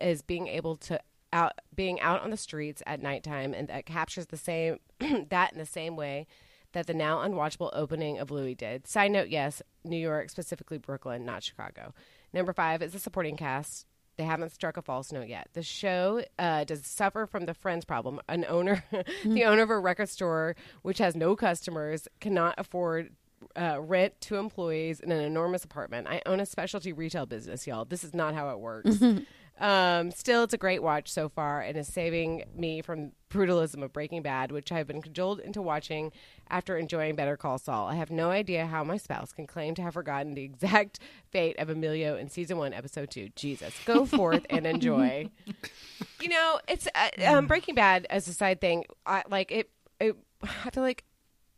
[0.00, 1.00] is being able to
[1.32, 4.78] out being out on the streets at nighttime, and that captures the same
[5.28, 6.26] that in the same way
[6.72, 8.86] that the now unwatchable opening of Louie did.
[8.86, 11.92] Side note: Yes, New York, specifically Brooklyn, not Chicago.
[12.32, 13.86] Number five is the supporting cast.
[14.16, 15.48] They haven't struck a false note yet.
[15.54, 18.20] The show uh, does suffer from the friends problem.
[18.28, 18.84] An owner,
[19.24, 23.12] the owner of a record store which has no customers, cannot afford
[23.56, 26.06] uh, rent to employees in an enormous apartment.
[26.06, 27.84] I own a specialty retail business, y'all.
[27.84, 29.02] This is not how it works.
[29.60, 33.92] um, still, it's a great watch so far and is saving me from brutalism of
[33.92, 36.12] Breaking Bad, which I have been cajoled into watching
[36.48, 37.86] after enjoying Better Call Saul.
[37.86, 40.98] I have no idea how my spouse can claim to have forgotten the exact
[41.30, 43.28] fate of Emilio in season one, episode two.
[43.36, 45.28] Jesus, go forth and enjoy.
[46.20, 48.84] You know, it's uh, um, Breaking Bad as a side thing.
[49.04, 49.70] I like it,
[50.00, 50.16] it.
[50.42, 51.04] I feel like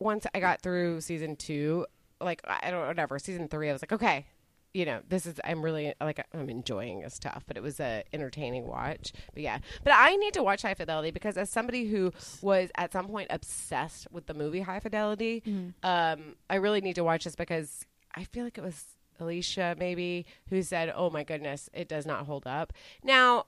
[0.00, 1.86] once I got through season two,
[2.20, 4.26] like I don't know, whatever season three, I was like, okay,
[4.74, 7.44] you know, this is I'm really like I'm enjoying this stuff.
[7.46, 9.12] But it was a entertaining watch.
[9.34, 12.92] But yeah, but I need to watch High Fidelity because as somebody who was at
[12.92, 15.42] some point obsessed with the movie High Fidelity,
[15.82, 18.84] um, I really need to watch this because I feel like it was
[19.20, 22.72] Alicia maybe who said, "Oh my goodness, it does not hold up."
[23.04, 23.46] Now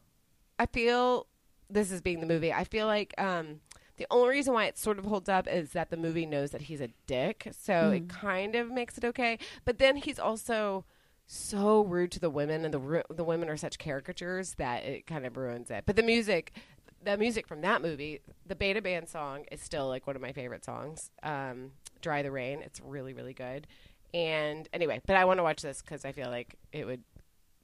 [0.58, 1.26] I feel
[1.70, 2.52] this is being the movie.
[2.52, 3.60] I feel like um,
[3.96, 6.62] the only reason why it sort of holds up is that the movie knows that
[6.62, 9.38] he's a dick, so it kind of makes it okay.
[9.64, 10.84] But then he's also
[11.26, 15.06] so rude to the women, and the ru- the women are such caricatures that it
[15.06, 15.84] kind of ruins it.
[15.86, 16.52] But the music,
[17.02, 20.32] the music from that movie, the Beta Band song is still like one of my
[20.32, 21.10] favorite songs.
[21.22, 23.66] Um, "Dry the Rain," it's really really good.
[24.12, 27.02] And anyway, but I want to watch this because I feel like it would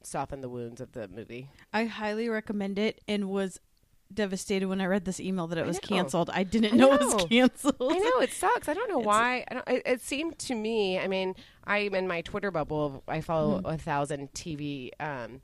[0.03, 1.49] soften the wounds of the movie.
[1.71, 3.59] I highly recommend it and was
[4.15, 5.87] devastated when I read this email that it was know.
[5.87, 6.29] canceled.
[6.33, 7.75] I didn't I know, it was canceled.
[7.79, 8.67] I know it sucks.
[8.69, 9.45] I don't know why.
[9.49, 10.99] I don't, it, it seemed to me.
[10.99, 13.03] I mean, I'm in my Twitter bubble.
[13.07, 13.65] I follow Mm-hmm.
[13.67, 15.41] a thousand TV um,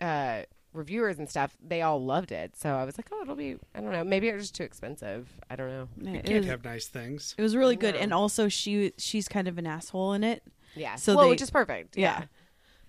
[0.00, 1.56] uh, reviewers and stuff.
[1.66, 2.56] They all loved it.
[2.56, 3.56] So I was like, oh, it'll be.
[3.74, 4.04] I don't know.
[4.04, 5.28] Maybe it was too expensive.
[5.50, 5.88] I don't know.
[6.12, 7.34] It Can't was, have nice things.
[7.38, 10.42] it was really good, and also she she's kind of an asshole in it.
[10.74, 10.96] Yeah.
[10.96, 11.96] So well, they- which is perfect.
[11.96, 12.20] Yeah.
[12.20, 12.24] yeah.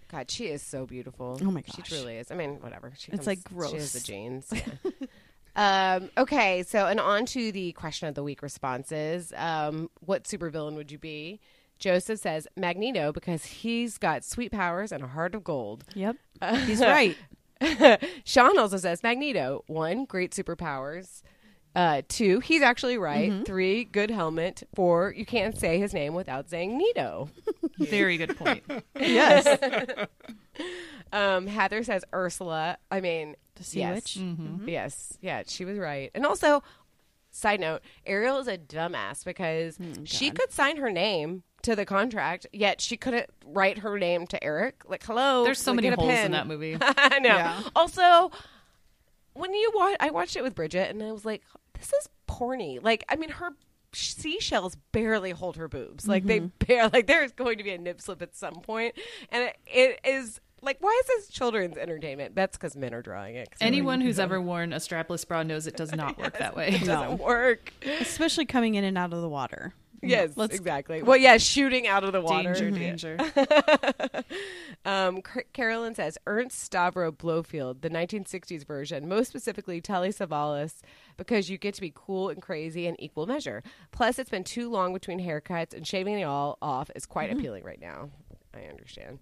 [0.09, 1.37] God, she is so beautiful.
[1.41, 2.31] Oh my gosh, she truly is.
[2.31, 2.93] I mean, whatever.
[2.97, 4.03] She It's, comes- like, She has the gross.
[4.03, 4.53] genes.
[5.57, 5.95] Yeah.
[5.99, 9.33] um, okay, so and on to the question of the week responses.
[9.35, 11.39] Um, what supervillain would you be?
[11.79, 15.83] Joseph says Magneto because he's got sweet powers and a heart of gold.
[15.95, 16.15] Yep,
[16.65, 17.15] he's right.
[18.23, 19.63] Sean also says Magneto.
[19.67, 21.21] One, great superpowers.
[21.77, 23.29] Uh, two, he's actually right.
[23.31, 23.43] Mm-hmm.
[23.43, 24.63] Three, good helmet.
[24.73, 27.29] Four, you can't say his name without saying Nito.
[27.77, 28.63] Very good point.
[28.99, 29.45] yes,
[31.13, 32.77] Um, Heather says Ursula.
[32.91, 33.95] I mean, The Sea yes.
[33.95, 34.17] Witch?
[34.19, 34.67] Mm-hmm.
[34.67, 36.09] Yes, yeah, she was right.
[36.15, 36.63] And also,
[37.31, 41.85] side note, Ariel is a dumbass because Hmm, she could sign her name to the
[41.85, 44.81] contract, yet she couldn't write her name to Eric.
[44.87, 46.25] Like, hello, There's so many holes pen.
[46.25, 46.75] in that movie.
[46.81, 47.29] I know.
[47.29, 47.61] Yeah.
[47.75, 48.31] Also,
[49.33, 51.41] when you watch, I watched it with Bridget, and I was like,
[51.77, 52.81] this is porny.
[52.83, 53.49] Like, I mean, her
[53.93, 56.07] seashells barely hold her boobs.
[56.07, 56.47] Like they Mm-hmm.
[56.67, 56.89] barely.
[56.93, 58.95] Like there is going to be a nip slip at some point.
[58.95, 58.95] point,
[59.31, 62.35] and it, it is like, why is this children's entertainment?
[62.35, 63.49] That's because men are drawing it.
[63.61, 66.69] Anyone who's ever worn a strapless bra knows it does not work that way.
[66.69, 67.71] it doesn't work.
[68.01, 69.73] especially coming in and out of the water.
[70.01, 71.01] Yes, Let's- exactly.
[71.01, 72.53] Well, yeah, shooting out of the water.
[72.53, 72.95] Danger, Yeah.
[72.95, 74.23] danger.
[74.85, 80.75] Um, Car- Carolyn says Ernst Stavro Blofeld, the 1960s version, most specifically Telly Savalas,
[81.17, 83.63] because you get to be cool and crazy in equal measure.
[83.91, 87.65] Plus, it's been too long between haircuts, and shaving it all off is quite appealing
[87.65, 88.09] right now.
[88.53, 89.19] I understand.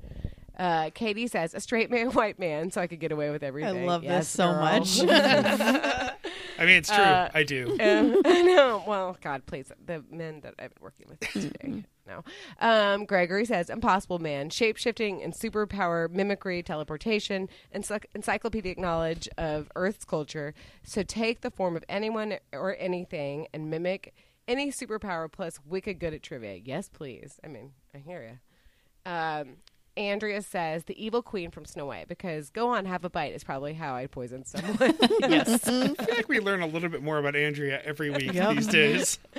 [0.58, 3.84] Uh, Katie says a straight man, white man, so I could get away with everything.
[3.84, 4.62] I love Yes, this so girl.
[4.62, 5.00] much.
[6.58, 7.04] I mean, it's true.
[7.04, 7.72] Uh, I do.
[7.82, 8.84] Um, I know.
[8.88, 11.84] Well, God, please, the men that I've been working with today.
[12.08, 12.24] No.
[12.60, 19.72] Um, Gregory says Impossible Man, shape shifting and superpower, mimicry, teleportation, encyc- encyclopedic knowledge of
[19.76, 20.54] Earth's culture.
[20.84, 24.14] So take the form of anyone or anything and mimic
[24.48, 26.62] any superpower plus wicked good at trivia.
[26.64, 27.40] Yes, please.
[27.44, 29.12] I mean, I hear you.
[29.12, 29.58] Um,
[29.98, 33.44] Andrea says the evil queen from Snow White because go on, have a bite is
[33.44, 34.78] probably how I poison someone.
[35.22, 35.68] yes.
[35.68, 38.56] I feel like we learn a little bit more about Andrea every week Yep.
[38.56, 39.20] these days.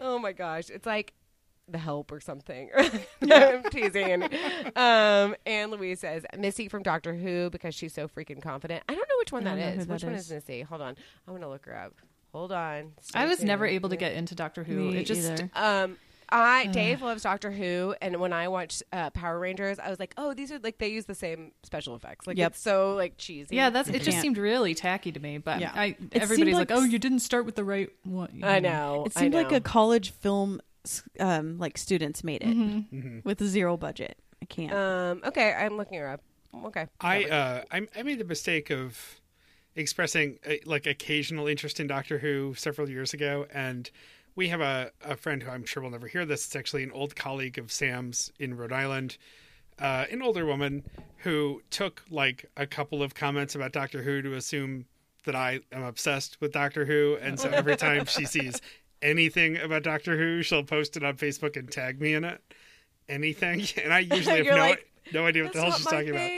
[0.00, 1.12] Oh my gosh, it's like
[1.68, 2.70] the help or something.
[3.30, 4.24] I'm teasing.
[4.74, 8.82] Um, Anne Louise says Missy from Doctor Who because she's so freaking confident.
[8.88, 9.58] I don't know which one that is.
[9.58, 9.86] that don't know is.
[9.86, 10.24] who Which that one is.
[10.26, 10.62] is Missy?
[10.62, 10.96] Hold on,
[11.28, 11.92] I'm gonna look her up.
[12.32, 12.92] Hold on.
[13.14, 14.90] I was Stay never able to get into Doctor Who.
[14.90, 15.50] Me it just either.
[15.54, 15.96] Um,
[16.32, 20.14] I Dave loves Doctor Who, and when I watched uh, Power Rangers, I was like,
[20.16, 22.26] oh, these are like they use the same special effects.
[22.26, 22.52] Like Yep.
[22.52, 23.54] it's so like cheesy.
[23.56, 24.02] yeah, that's it.
[24.02, 25.38] Just seemed really tacky to me.
[25.38, 25.72] But Yeah.
[25.74, 29.04] I, everybody's like, like "Oh, you didn't start with the right one." I know.
[29.06, 30.60] It I seemed like a college film,
[31.20, 33.18] um, like students made it Mm-hmm.
[33.24, 34.16] with zero budget.
[34.40, 34.72] I can't.
[34.72, 36.20] Um, okay, I'm looking her up.
[36.64, 39.20] Okay, I uh, I, I made the mistake of
[39.74, 43.90] expressing uh, like occasional interest in Doctor Who several years ago, and
[44.34, 46.46] we have a, a friend who I'm sure will never hear this.
[46.46, 49.18] It's actually an old colleague of Sam's in Rhode Island,
[49.78, 50.84] uh, an older woman
[51.18, 54.86] who took like a couple of comments about Doctor Who to assume
[55.24, 58.60] that I am obsessed with Doctor Who, and so every time she sees
[59.02, 62.40] anything about Doctor Who, she'll post it on Facebook and tag me in it.
[63.08, 66.30] Anything, and I usually have no like, no idea what the hell she's talking about.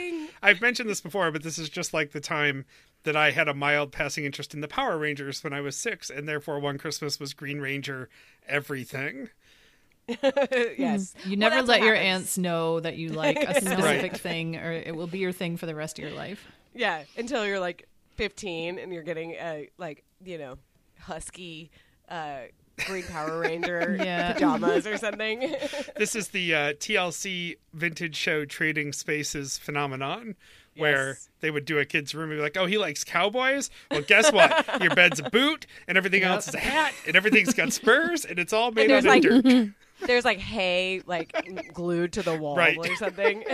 [0.43, 2.65] I've mentioned this before, but this is just like the time
[3.05, 6.09] that I had a mild passing interest in the Power Rangers when I was six,
[6.09, 8.09] and therefore one Christmas was Green Ranger
[8.47, 9.29] everything.
[10.07, 11.13] yes.
[11.25, 12.21] You never that's let your happens.
[12.23, 15.65] aunts know that you like a specific thing, or it will be your thing for
[15.65, 16.45] the rest of your life.
[16.73, 17.87] Yeah, until you're like
[18.17, 20.57] 15 and you're getting a like you know
[20.99, 21.69] husky
[22.07, 22.37] uh
[22.85, 24.33] green power ranger Yeah.
[24.33, 25.53] pajamas or something
[25.97, 30.35] this is the uh, TLC vintage show trading spaces phenomenon.
[30.77, 31.29] Where Yes.
[31.39, 34.31] they would do a kid's room and be like, "Oh, he likes cowboys." Well, guess
[34.31, 34.65] what?
[34.81, 38.37] Your bed's a boot, and everything else is a hat, and everything's got spurs, and
[38.39, 39.69] it's all made there's out of like- dirt.
[40.07, 41.33] there's like hay like
[41.73, 42.77] glued to the wall Right.
[42.77, 43.45] or something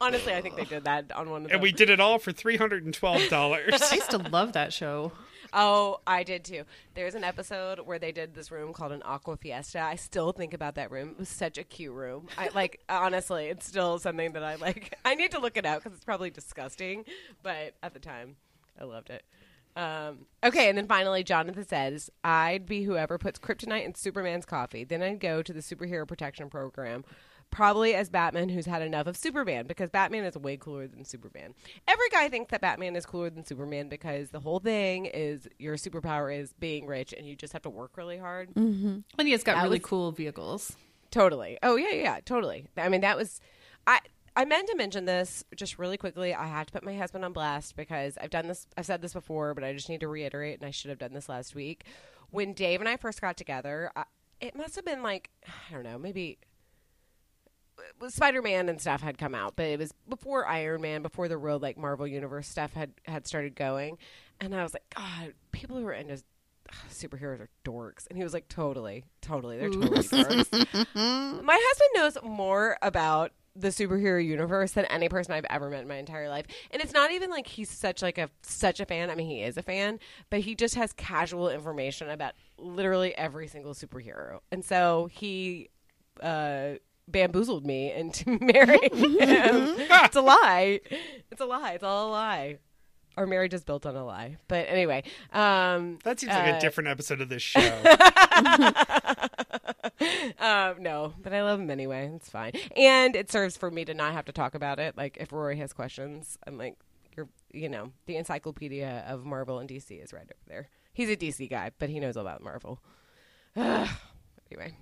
[0.00, 2.20] honestly i think they did that on one of them And we did it all
[2.20, 3.82] for three hundred and twelve dollars.
[3.90, 5.10] I used to love that show.
[5.52, 6.64] Oh i did too.
[6.94, 9.80] There's an episode where they did this room called an aqua fiesta.
[9.80, 11.10] I still think about that room.
[11.10, 12.28] It was such a cute room.
[12.36, 14.96] I like honestly it's still something that i like.
[15.04, 17.04] I need to look it out because it's probably disgusting
[17.42, 18.36] but at the time
[18.80, 19.24] i loved it.
[19.74, 24.84] Um, okay, and then finally, Jonathan says, I'd be whoever puts kryptonite in Superman's coffee.
[24.84, 27.04] Then I'd go to the superhero protection program,
[27.52, 31.54] probably as Batman who's had enough of Superman, because Batman is way cooler than Superman.
[31.86, 35.76] Every guy thinks that Batman is cooler than Superman because the whole thing is your
[35.76, 38.52] superpower is being rich and you just have to work really hard.
[38.54, 38.98] Mm-hmm.
[39.18, 40.74] And he's got That really was- cool vehicles.
[41.12, 41.58] Totally.
[41.62, 42.66] Oh yeah, yeah, yeah, totally.
[42.76, 43.40] I mean, that was
[43.86, 44.00] I.
[44.34, 46.32] I meant to mention this just really quickly.
[46.34, 48.66] I had to put my husband on blast because I've done this.
[48.78, 51.12] I've said this before, but I just need to reiterate, and I should have done
[51.12, 51.84] this last week.
[52.30, 54.04] When Dave and I first got together, I,
[54.40, 56.38] it must have been like I don't know, maybe
[58.08, 61.38] Spider Man and stuff had come out, but it was before Iron Man, before the
[61.38, 63.98] real like Marvel Universe stuff had had started going,
[64.40, 66.22] and I was like, God, people who are into ugh,
[66.90, 70.94] superheroes are dorks, and he was like, totally, totally, they're totally dorks.
[70.94, 75.88] My husband knows more about the superhero universe than any person I've ever met in
[75.88, 76.46] my entire life.
[76.70, 79.10] And it's not even like he's such like a such a fan.
[79.10, 79.98] I mean, he is a fan,
[80.30, 84.40] but he just has casual information about literally every single superhero.
[84.50, 85.68] And so he
[86.22, 86.74] uh
[87.08, 89.74] bamboozled me into marrying him.
[89.78, 90.80] it's a lie.
[91.30, 91.72] It's a lie.
[91.72, 92.58] It's all a lie.
[93.16, 94.38] Our marriage is built on a lie.
[94.48, 97.60] But anyway, um That seems like uh, a different episode of this show.
[100.38, 102.10] Um, no, but I love him anyway.
[102.16, 104.96] It's fine, and it serves for me to not have to talk about it.
[104.96, 106.76] Like if Rory has questions, I'm like,
[107.16, 110.68] you're, you know, the encyclopedia of Marvel and DC is right over there.
[110.92, 112.80] He's a DC guy, but he knows all about Marvel.
[113.56, 114.74] anyway,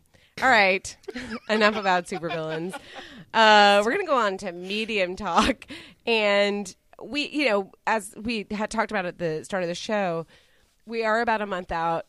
[0.42, 0.96] all right,
[1.48, 2.74] enough about supervillains.
[3.32, 5.66] Uh, we're gonna go on to medium talk,
[6.06, 10.26] and we, you know, as we had talked about at the start of the show,
[10.86, 12.06] we are about a month out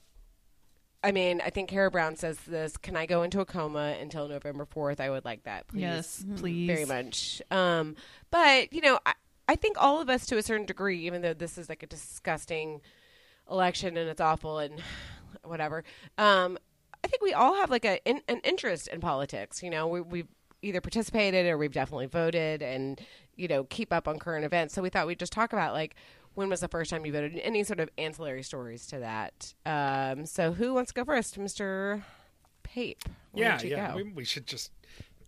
[1.04, 2.78] I mean, I think Kara Brown says this.
[2.78, 5.00] Can I go into a coma until November fourth?
[5.00, 5.82] I would like that, please.
[5.82, 6.68] Yes, please.
[6.68, 7.42] very much.
[7.50, 7.96] Um,
[8.30, 9.14] but you know, I,
[9.48, 11.88] I think all of us, to a certain degree, even though this is like a
[11.88, 12.82] disgusting
[13.50, 14.82] election and it's awful and
[15.44, 15.84] whatever,
[16.18, 16.58] um,
[17.04, 19.64] I think we all have like a in, an interest in politics.
[19.64, 20.28] You know, we, we've
[20.62, 23.00] either participated or we've definitely voted, and
[23.36, 24.74] you know, keep up on current events.
[24.74, 25.96] So we thought we'd just talk about like
[26.34, 27.40] when was the first time you voted?
[27.40, 29.54] Any sort of ancillary stories to that.
[29.66, 32.04] Um, so who wants to go first, Mister
[32.64, 33.04] Pape?
[33.34, 33.96] Yeah, yeah.
[33.96, 34.72] We, we should just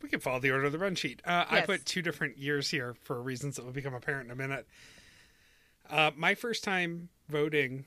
[0.02, 1.22] we can follow the order of the run sheet.
[1.26, 4.36] Uh, I put two different years here for reasons that will become apparent in a
[4.36, 4.68] minute.
[5.90, 7.86] Uh, my first time voting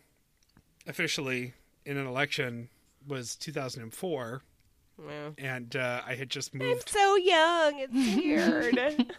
[0.86, 2.68] officially in an election
[3.06, 4.42] was 2004,
[5.06, 5.30] Yeah.
[5.38, 6.70] and uh, I had just moved.
[6.70, 7.78] I'm so young.
[7.78, 9.12] It's weird.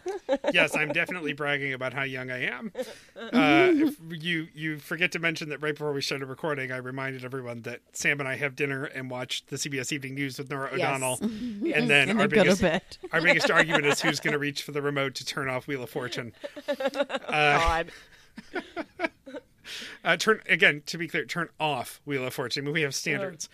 [0.52, 2.72] yes, I'm definitely bragging about how young I am.
[3.16, 7.24] Uh, if you you forget to mention that right before we started recording, I reminded
[7.24, 10.70] everyone that Sam and I have dinner and watch the CBS Evening News with Norah
[10.76, 10.88] Yes.
[10.88, 14.32] O'Donnell, and then And our then go to biggest our biggest argument is who's going
[14.32, 16.32] to reach for the remote to turn off Wheel of Fortune.
[17.30, 17.90] God.
[20.02, 22.62] Uh, turn again to be clear, turn off Wheel of Fortune.
[22.62, 23.48] I mean, we have standards.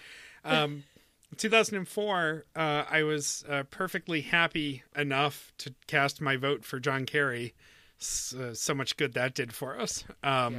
[0.44, 0.84] Um,
[1.36, 7.54] 2004, uh, I was uh, perfectly happy enough to cast my vote for John Kerry.
[8.00, 10.04] S- uh, so much good that did for us.
[10.22, 10.54] Um,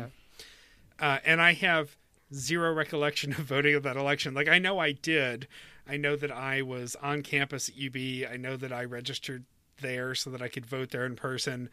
[0.99, 1.95] uh, and I have
[2.33, 4.33] zero recollection of voting of that election.
[4.33, 5.47] Like I know I did.
[5.87, 8.31] I know that I was on campus at UB.
[8.31, 9.45] I know that I registered
[9.81, 11.69] there so that I could vote there in person.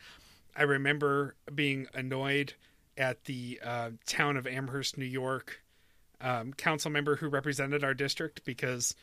[0.55, 2.55] I remember being annoyed
[2.99, 5.63] at the uh, town of Amherst, New York,
[6.23, 8.95] um, council member who represented our district because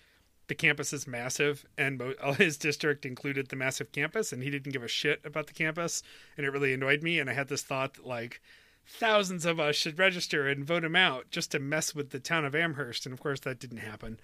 [0.47, 2.01] the campus is massive and
[2.37, 6.01] his district included the massive campus and he didn't give a shit about the campus
[6.37, 8.41] and it really annoyed me and I had this thought that like
[8.87, 12.45] thousands of us should register and vote him out just to mess with the town
[12.45, 14.19] of Amherst and of course that didn't happen.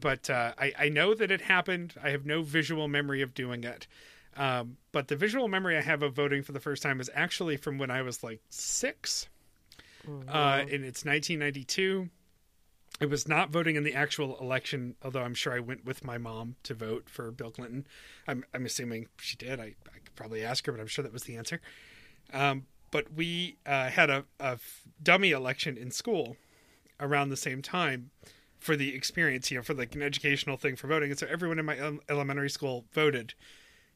[0.00, 1.94] But uh, I, I know that it happened.
[2.02, 3.86] I have no visual memory of doing it.
[4.36, 7.56] Um, but the visual memory I have of voting for the first time is actually
[7.56, 8.40] from when I was like
[10.06, 12.08] 6 uh, and it's 1992.
[13.00, 16.16] I was not voting in the actual election, although I'm sure I went with my
[16.16, 17.86] mom to vote for Bill Clinton.
[18.26, 19.60] I'm, I'm assuming she did.
[19.60, 21.60] I, I could probably ask her, but I'm sure that was the answer.
[22.32, 24.24] Um, but we uh, had a
[25.02, 26.36] dummy election in school
[26.98, 28.10] around the same time
[28.58, 31.10] for the experience, you know, for like an educational thing for voting.
[31.10, 33.34] And so everyone in my el- elementary school voted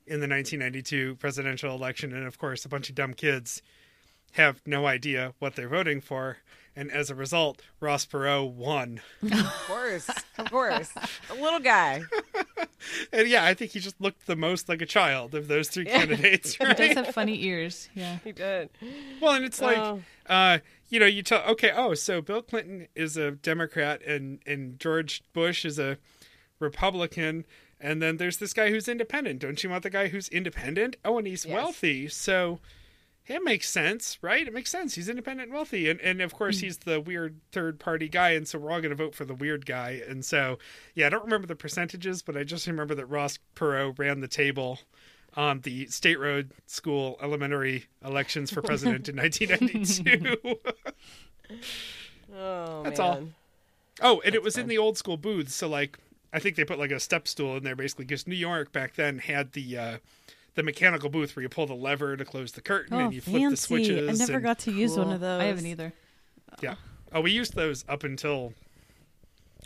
[0.07, 2.13] in the 1992 presidential election.
[2.13, 3.63] And of course, a bunch of dumb kids
[4.33, 6.39] have no idea what they're voting for.
[6.77, 9.01] And as a result, Ross Perot won.
[9.23, 10.91] Of course, of course,
[11.31, 12.03] a little guy.
[13.13, 15.85] And yeah, I think he just looked the most like a child of those three
[15.85, 17.91] candidates, He does have funny ears.
[17.95, 18.19] Yeah.
[18.25, 18.71] He did.
[19.21, 20.01] Well, and it's like, Oh.
[20.27, 24.79] uh, you know, you tell, okay, oh, so Bill Clinton is a Democrat and, and
[24.81, 25.99] George Bush is a
[26.59, 27.45] Republican.
[27.79, 29.41] And then there's this guy who's independent.
[29.41, 30.97] Don't you want the guy who's independent?
[31.05, 31.55] Oh, and he's Yes.
[31.55, 32.09] wealthy.
[32.09, 32.61] So
[33.31, 34.47] it makes sense, right?
[34.47, 34.95] It makes sense.
[34.97, 35.89] He's independent and wealthy.
[35.89, 38.31] And, and of course, he's the weird third party guy.
[38.31, 40.03] And so we're all going to vote for the weird guy.
[40.09, 40.59] And so,
[40.95, 44.29] yeah, I don't remember the percentages, but I just remember that Ross Perot ran the
[44.29, 44.81] table
[45.37, 50.37] on the State Road School elementary elections for president in 1992.
[52.33, 53.09] Oh, That's man.
[53.09, 53.23] all.
[54.03, 55.55] oh, and it was in the old school booths.
[55.55, 55.99] So, like,
[56.33, 58.95] I think they put like a step stool in there basically because New York back
[58.95, 59.77] then had the.
[59.77, 59.99] Uh,
[60.61, 63.21] the mechanical booth where you pull the lever to close the curtain Oh, and you
[63.23, 63.57] flip the fancy!
[63.57, 64.09] switches.
[64.09, 65.41] I never and- got to use one of those.
[65.41, 65.93] I haven't either.
[66.61, 66.75] Yeah.
[67.13, 68.53] Oh, we used those up until.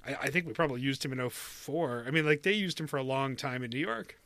[0.07, 2.05] I, I think we probably used him in 04.
[2.07, 4.19] I mean, like, they used him for a long time in New York.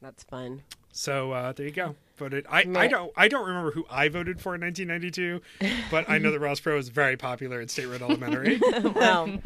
[0.00, 0.62] That's fun.
[0.92, 1.96] So uh, there you go.
[2.16, 2.46] Voted.
[2.48, 5.40] I, I don't I don't remember who I voted for in 1992,
[5.90, 8.60] but I know that Ross Perot was very popular at State Road Elementary.
[8.94, 9.38] Well,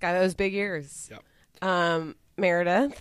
[0.00, 1.10] got those big ears.
[1.10, 1.22] Yep.
[1.68, 2.98] Um, Meredith.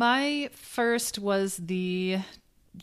[0.00, 2.20] My first was the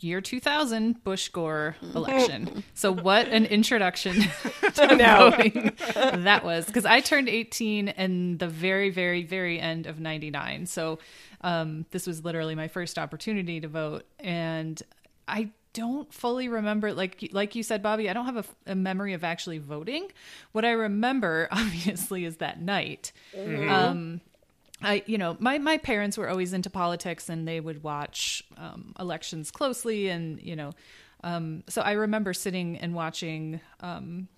[0.00, 2.62] year 2000 Bush Gore election.
[2.74, 4.14] so what an introduction
[4.74, 5.30] to know.
[5.30, 10.66] voting that was because I turned 18 in the very very very end of 99.
[10.66, 11.00] So
[11.40, 14.80] um, this was literally my first opportunity to vote and
[15.26, 19.14] I don't fully remember like like you said Bobby, I don't have a, a memory
[19.14, 20.06] of actually voting.
[20.52, 23.10] What I remember obviously is that night.
[23.36, 24.20] Um
[24.82, 28.94] I, you know, my, my parents were always into politics and they would watch um,
[28.98, 30.08] elections closely.
[30.08, 30.72] And, you know,
[31.24, 34.28] um, so I remember sitting and watching um,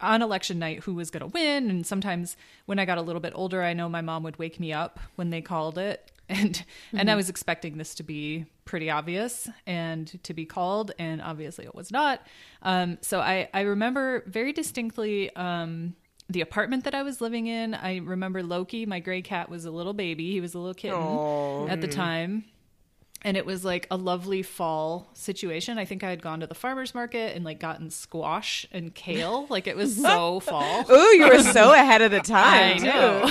[0.00, 1.70] on election night who was going to win.
[1.70, 4.58] And sometimes when I got a little bit older, I know my mom would wake
[4.58, 6.10] me up when they called it.
[6.28, 10.90] And, and I was expecting this to be pretty obvious and to be called.
[10.98, 12.20] And obviously it was not.
[12.62, 15.94] Um, so I, I remember very distinctly, um,
[16.28, 17.74] the apartment that I was living in.
[17.74, 20.32] I remember Loki, my gray cat, was a little baby.
[20.32, 22.44] He was a little kitten at the time.
[23.22, 25.78] And it was like a lovely fall situation.
[25.78, 29.46] I think I had gone to the farmer's market and like gotten squash and kale.
[29.48, 30.84] Like it was so fall.
[30.90, 32.76] Ooh, you were so ahead of the time.
[32.84, 33.22] I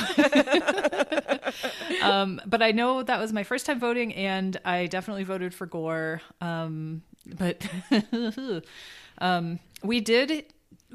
[1.32, 2.02] too.
[2.02, 2.02] know.
[2.10, 5.66] um, but I know that was my first time voting, and I definitely voted for
[5.66, 6.22] Gore.
[6.42, 7.04] Um,
[7.38, 7.66] but
[9.20, 10.46] um, we did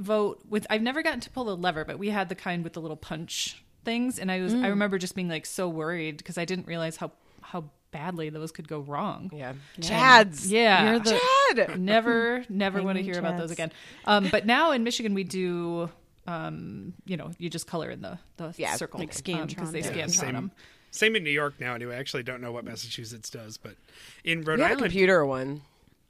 [0.00, 0.66] vote with.
[0.70, 2.96] I've never gotten to pull the lever, but we had the kind with the little
[2.96, 4.54] punch things, and I was.
[4.54, 8.52] I remember just being like so worried because I didn't realize how how badly those
[8.52, 9.30] could go wrong.
[9.34, 9.54] Yeah.
[9.80, 10.48] Chads.
[10.50, 11.20] Yeah, You're the-
[11.56, 11.80] Chad.
[11.80, 13.72] never never want to Hanging hear about those again
[14.04, 15.90] um but now in michigan we do
[16.28, 19.80] um you know you just color in the the Yeah, circle like scan because they
[19.82, 19.84] Scantron.
[19.92, 20.50] scan same, them
[20.92, 21.74] same in New York now.
[21.74, 23.74] Anyway, I actually don't know what Massachusetts does, but
[24.24, 25.62] in Rhode We had a Island, computer one.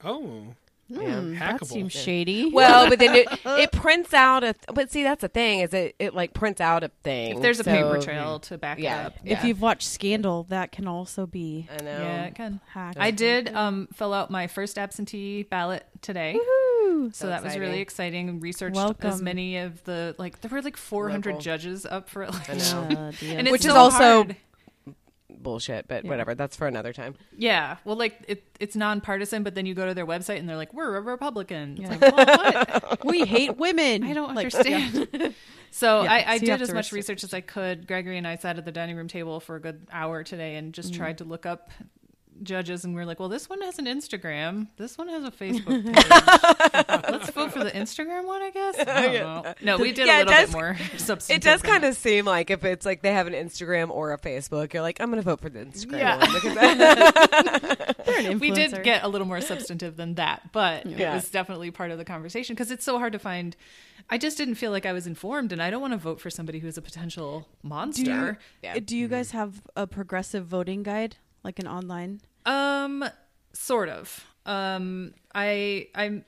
[0.05, 0.55] oh,
[0.90, 1.20] Yeah.
[1.20, 1.66] That hackable.
[1.66, 2.50] seems shady.
[2.53, 4.55] Well, but then it, it prints out a.
[4.74, 7.37] But see, that's the thing is it it like prints out a thing.
[7.37, 9.03] if there's a so- paper trail to back Yeah.
[9.03, 12.03] it up if you've watched Scandal, that can also be I know.
[12.03, 12.98] yeah it can hacked.
[12.98, 17.11] i did um fill out my first absentee ballot today Woo!
[17.12, 19.09] so that was really exciting and researched Welcome.
[19.11, 21.40] as many of the like there were like 400 Local.
[21.40, 22.96] judges up for I election know.
[23.00, 24.37] Uh, and it's Which is also- hard.
[25.42, 26.35] Bullshit, but whatever.
[26.35, 27.14] That's for another time.
[27.37, 30.57] Yeah, well, like it, it's nonpartisan, but then you go to their website and they're
[30.57, 31.88] like, "We're a Republican." It's Yeah.
[31.90, 33.05] like, well, what?
[33.05, 34.05] we hate women.
[34.05, 35.35] I don't Like, understand.
[35.70, 37.16] so Yeah, I, I so did as much research.
[37.18, 37.87] research as I could.
[37.87, 40.72] Gregory and I sat at the dining room table for a good hour today and
[40.72, 40.96] just mm.
[40.96, 41.70] tried to look up
[42.42, 44.68] judges, and we are like, "Well, this one has an Instagram.
[44.76, 47.11] This one has a Facebook page.
[47.11, 49.55] Let's vote for the Instagram one, I guess." I don't know.
[49.62, 50.76] No, we did Yeah, a little does- bit more.
[51.28, 54.18] It does kind of seem like if it's like they have an Instagram or a
[54.18, 56.18] Facebook, you're like, I'm going to vote for the Instagram Yeah.
[56.18, 56.57] one because
[58.26, 61.12] an we did get a little more substantive than that, but Yeah.
[61.12, 63.57] it was definitely part of the conversation because it's so hard to find.
[64.09, 66.30] I just didn't feel like I was informed, and I don't want to vote for
[66.30, 68.38] somebody who's a potential monster.
[68.62, 68.78] Yeah.
[68.80, 69.14] Do you mm-hmm.
[69.14, 72.20] guys have a progressive voting guide, like an online?
[72.47, 73.05] Um,
[73.53, 74.24] sort of.
[74.47, 76.24] Um, I I'm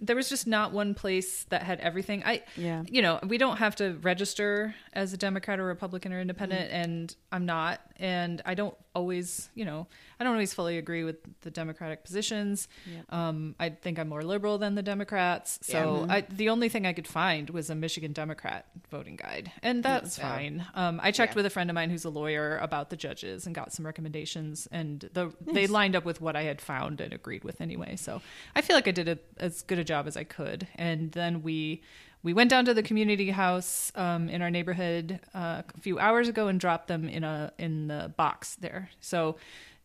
[0.00, 2.22] there was just not one place that had everything.
[2.24, 2.84] I Yeah.
[2.88, 7.14] you know we don't have to register as a Democrat or Republican or Independent, and
[7.32, 7.80] I'm not.
[7.98, 9.88] and I don't always, you know,
[10.20, 12.66] I don't always fully agree with the Democratic positions.
[13.10, 15.60] Um, I think I'm more liberal than the Democrats.
[15.62, 19.82] So I, the only thing I could find was a Michigan Democrat voting guide, and
[19.82, 20.28] that's Yeah.
[20.28, 20.66] fine.
[20.74, 21.36] Um, I checked Yeah.
[21.36, 24.66] with a friend of mine who's a lawyer about the judges and got some recommendations,
[24.72, 27.96] and the, they lined up with what I had found and agreed with anyway.
[27.96, 28.20] So
[28.56, 30.66] I feel like I did a, as good a job as I could.
[30.74, 31.82] And then we
[32.24, 36.26] we went down to the community house um, in our neighborhood uh, a few hours
[36.26, 38.90] ago and dropped them in a in the box there.
[39.00, 39.36] So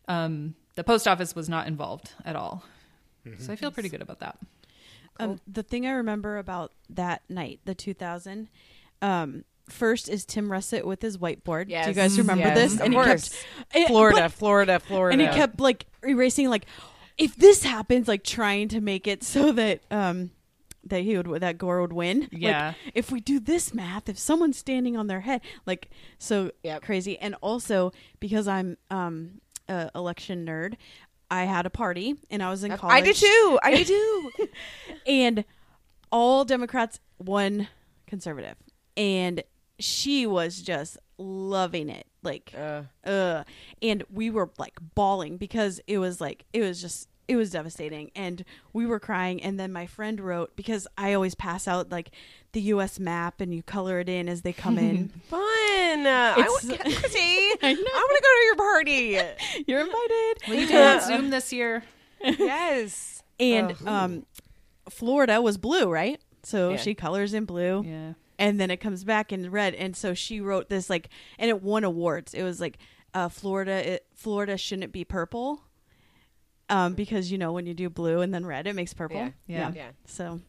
[0.08, 2.64] um, the post office was not involved at all.
[3.38, 4.38] So I feel pretty good about that.
[5.18, 8.48] Um, the thing I remember about that night, the 2000,
[9.00, 11.68] um, first is Tim Russert with his whiteboard.
[11.68, 12.74] Do you guys remember Yes, this?
[12.74, 15.12] of and he kept it- Florida, but- Florida, Florida.
[15.12, 16.66] and he kept like erasing, like
[17.16, 20.30] if this happens, like trying to make it so that um
[20.86, 22.22] that he would that Gore would win.
[22.22, 22.74] Like, Yeah.
[22.92, 25.88] if we do this math, if someone's standing on their head, like
[26.18, 26.82] so Yep.
[26.82, 27.16] crazy.
[27.18, 30.74] And also because I'm um a election nerd.
[31.30, 32.94] I had a party and I was in college.
[32.94, 33.58] I did too.
[33.62, 34.30] I did too.
[35.06, 35.44] and
[36.12, 37.68] all Democrats, one
[38.06, 38.56] conservative,
[38.96, 39.42] and
[39.78, 43.44] she was just loving it, like, Uh, uh,
[43.82, 48.10] and we were like bawling because it was like it was just it was devastating,
[48.14, 49.42] and we were crying.
[49.42, 52.10] And then my friend wrote because I always pass out like
[52.54, 52.98] the U.S.
[52.98, 55.08] map and you color it in as they come in.
[55.28, 55.40] fun.
[55.40, 59.64] Uh, I It's- want, see, I want to go to your party.
[59.66, 60.48] You're invited.
[60.48, 61.84] Will you do it Zoom this year?
[62.22, 63.22] yes.
[63.38, 63.92] And Oh.
[63.92, 64.26] um,
[64.88, 66.20] Florida was blue, right?
[66.42, 66.76] So Yeah.
[66.76, 67.84] she colors in blue.
[67.86, 68.12] Yeah.
[68.38, 71.62] and then it comes back in red and so she wrote this like and it
[71.62, 72.78] won awards it was like
[73.14, 75.62] uh florida it, florida shouldn't be purple
[76.68, 79.30] um because you know when you do blue and then red it makes purple Yeah.
[79.46, 79.72] Yeah.
[79.76, 79.90] Yeah.
[80.06, 80.40] so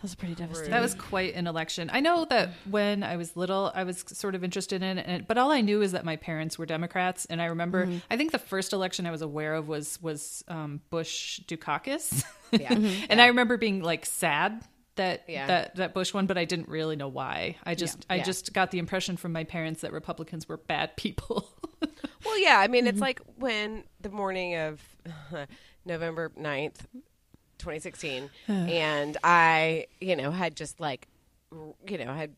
[0.00, 1.90] that was pretty devastating That was quite an election.
[1.92, 5.36] I know that when I was little, I was sort of interested in it, but
[5.36, 7.84] all I knew is that my parents were Democrats, and I remember.
[7.86, 7.98] Mm-hmm.
[8.10, 12.72] I think the first election I was aware of was was um, Bush Dukakis, Yeah.
[13.10, 14.62] and I remember being like sad
[14.96, 15.46] that Yeah.
[15.46, 17.56] that that Bush won, but I didn't really know why.
[17.64, 18.24] I just I Yeah.
[18.24, 21.48] just got the impression from my parents that Republicans were bad people.
[22.22, 22.58] Well, yeah.
[22.58, 24.80] I mean, it's like when the morning of
[25.86, 26.80] November 9th,
[27.60, 31.06] 2016, and I, you know, had just like,
[31.52, 32.34] you know, had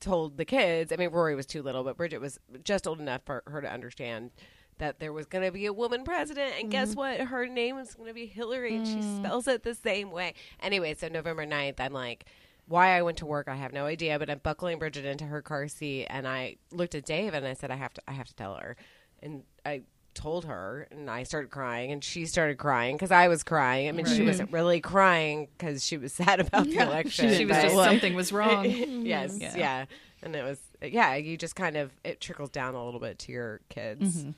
[0.00, 0.92] told the kids.
[0.92, 3.70] I mean, Rory was too little, but Bridget was just old enough for her to
[3.70, 4.30] understand
[4.78, 6.98] that there was going to be a woman president, and guess mm-hmm.
[6.98, 7.20] what?
[7.20, 9.16] Her name is going to be Hillary, and she mm.
[9.18, 10.34] spells it the same way.
[10.60, 12.24] Anyway, so November 9th, I'm like.
[12.70, 14.18] Why I went to work, I have no idea.
[14.18, 17.54] But I'm buckling Bridget into her car seat, and I looked at Dave and I
[17.54, 18.76] said, "I have to, I have to tell her."
[19.22, 19.84] And I
[20.18, 23.88] told her, and I started crying, and she started crying because I was crying.
[23.88, 27.32] I mean, she wasn't really crying because she was sad about the election.
[27.34, 28.64] she was but- just something was wrong.
[28.66, 29.42] yes, mm-hmm.
[29.42, 29.56] Yeah.
[29.56, 29.84] yeah.
[30.22, 31.14] and it was yeah.
[31.14, 34.30] You just kind of it trickles down a little bit to your kids, mm-hmm.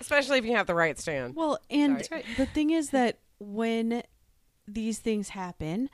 [0.00, 1.34] especially if you have the right stand.
[1.34, 2.24] well and Sorry.
[2.36, 4.02] the thing is that when
[4.68, 5.90] these things happen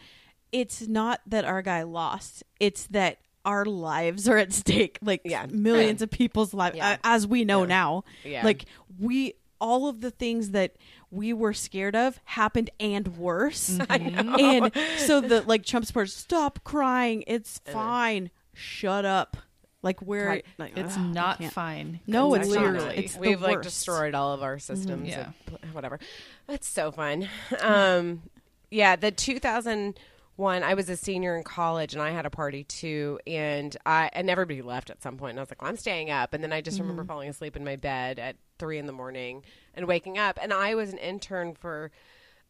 [0.53, 5.47] it's not that our guy lost it's that our lives are at stake like Yeah.
[5.51, 6.91] millions of people's lives Yeah.
[6.93, 7.67] uh, as we know Yeah.
[7.69, 8.45] now Yeah.
[8.45, 8.67] like
[8.99, 10.77] we all of the things that
[11.11, 17.25] we were scared of happened and worse and so the like trump supporters stop crying
[17.27, 19.37] it's fine shut up
[19.83, 21.53] like we're like, It's ugh, not can't.
[21.55, 22.01] fine.
[22.07, 22.95] No, it's literally not.
[22.99, 23.67] It's We've like worst.
[23.71, 25.09] destroyed all of our systems.
[25.09, 25.31] Yeah.
[25.63, 25.99] and whatever.
[26.47, 27.27] That's so fun.
[27.63, 28.21] Um,
[28.71, 29.11] yeah, the
[30.41, 30.63] 2001.
[30.63, 33.21] I was a senior in college, and I had a party too.
[33.27, 35.31] And I and everybody left at some point.
[35.31, 36.33] And I was like, well, I'm staying up.
[36.35, 39.45] And then I just remember falling asleep in my bed at three in the morning
[39.75, 40.39] and waking up.
[40.41, 41.91] And I was an intern for.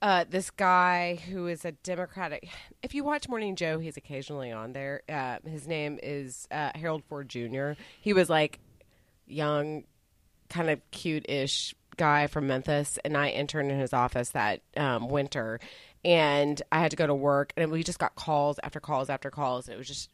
[0.03, 2.49] Uh, this guy who is a Democratic.
[2.83, 5.03] If you watch Morning Joe, he's occasionally on there.
[5.07, 7.73] Uh, his name is uh, Harold Ford Jr.
[8.01, 8.61] He was like
[9.27, 9.85] young,
[10.49, 15.61] kind of cute-ish guy from Memphis, and I interned in his office that um, winter,
[16.05, 19.31] and I had to go to work, and we just got calls after calls after
[19.31, 20.11] calls, and it was just,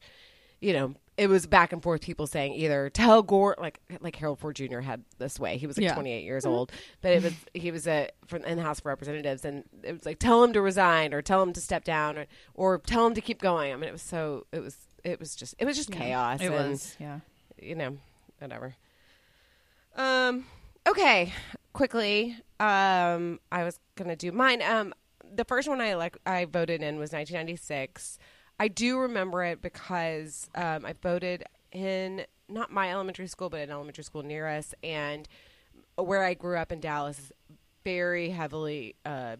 [0.61, 2.03] you know, it was back and forth.
[2.03, 4.80] People saying either tell Gore, like like Harold Ford Jr.
[4.80, 5.57] had this way.
[5.57, 5.95] He was like Yeah.
[5.95, 9.45] 28 years old, but it was he was a from in the House of Representatives,
[9.45, 12.26] and it was like tell him to resign or tell him to step down or
[12.55, 13.72] or tell him to keep going.
[13.72, 16.41] I mean, it was so it was it was just it was just chaos.
[16.41, 17.20] It and, was, yeah.
[17.61, 17.97] you know,
[18.39, 18.74] whatever.
[19.97, 20.45] Um.
[20.87, 21.32] Okay.
[21.72, 22.37] Quickly.
[22.61, 23.41] Um.
[23.51, 24.61] I was gonna do mine.
[24.62, 24.93] Um.
[25.37, 28.18] The first one I elect I voted in was 1996.
[28.59, 33.70] I do remember it because um, I voted in not my elementary school, but an
[33.70, 35.28] elementary school near us, and
[35.97, 37.32] where I grew up in Dallas
[37.84, 39.37] very heavily uh,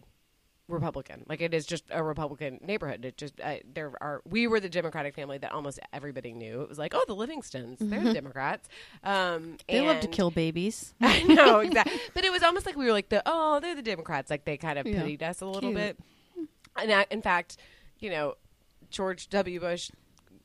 [0.67, 1.23] Republican.
[1.27, 3.05] Like it is just a Republican neighborhood.
[3.05, 6.61] It just uh, there are we were the Democratic family that almost everybody knew.
[6.61, 8.67] It was like, oh, the Livingstons, they're the Democrats.
[9.03, 9.55] Um, Mm-hmm.
[9.67, 10.93] They love to kill babies.
[11.01, 13.81] I know exactly, but it was almost like we were like the oh, they're the
[13.81, 14.29] Democrats.
[14.29, 15.01] Like they kind of Yeah.
[15.01, 15.75] pitied us a little Cute.
[15.75, 15.99] bit.
[16.75, 17.57] And I, in fact,
[17.99, 18.35] you know,
[18.89, 19.59] George W.
[19.59, 19.89] Bush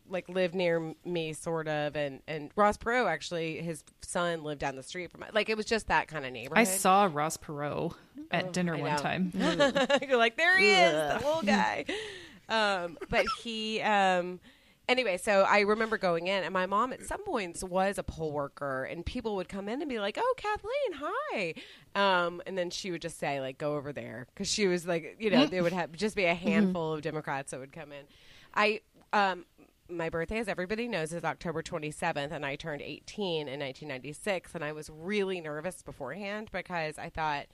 [0.09, 4.76] like lived near me sort of and and Ross Perot actually his son lived down
[4.76, 6.59] the street from my like it was just that kind of neighborhood.
[6.59, 7.94] I saw Ross Perot
[8.30, 8.98] at dinner I one know.
[8.98, 9.32] time.
[10.09, 11.84] You're like, there he is, the little guy.
[12.48, 14.40] Um, but he, um,
[14.88, 18.32] anyway, so I remember going in, and my mom at some points was a poll
[18.32, 21.55] worker, and people would come in and be like, "Oh, Kathleen, hi,"
[21.94, 25.16] um, and then she would just say, like, "Go over there," because she was like,
[25.18, 28.05] you know, there would have just be a handful of Democrats that would come in.
[28.55, 28.80] I,
[29.14, 29.46] um,
[29.97, 34.64] my birthday, as everybody knows, is October 27th, and I turned 18 in 1996, and
[34.64, 37.47] I was really nervous beforehand because I thought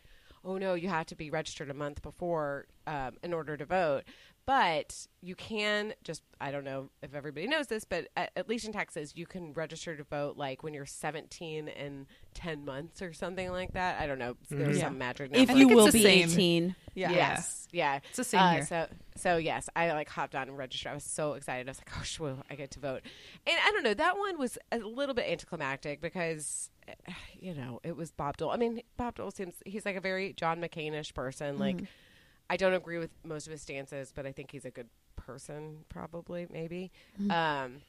[0.44, 4.04] oh no, you have to be registered a month before um, in order to vote.
[4.48, 8.64] But you can just, I don't know if everybody knows this, but at, at least
[8.64, 13.12] in Texas, you can register to vote like when you're 17 and 10 months or
[13.12, 14.00] something like that.
[14.00, 14.38] I don't know.
[14.48, 14.84] There's Yeah.
[14.84, 15.42] some magic number.
[15.42, 16.30] If you think will be same.
[16.30, 16.76] 18.
[16.94, 17.10] Yeah.
[17.10, 17.68] Yes.
[17.72, 18.00] Yeah.
[18.08, 18.64] It's the same Uh, here.
[18.64, 18.86] So,
[19.16, 20.92] so yes, I like hopped on and registered.
[20.92, 21.68] I was so excited.
[21.68, 23.02] I was like, oh, shwoo, I get to vote.
[23.46, 27.80] And I don't know, that one was a little bit anticlimactic because, eh, you know,
[27.84, 28.48] it was Bob Dole.
[28.50, 31.58] I mean, Bob Dole seems, he's like a very John McCain-ish person.
[31.58, 31.82] Like,
[32.50, 35.84] I don't agree with most of his stances, but I think he's a good person,
[35.88, 36.90] probably, maybe.
[37.30, 37.82] Um,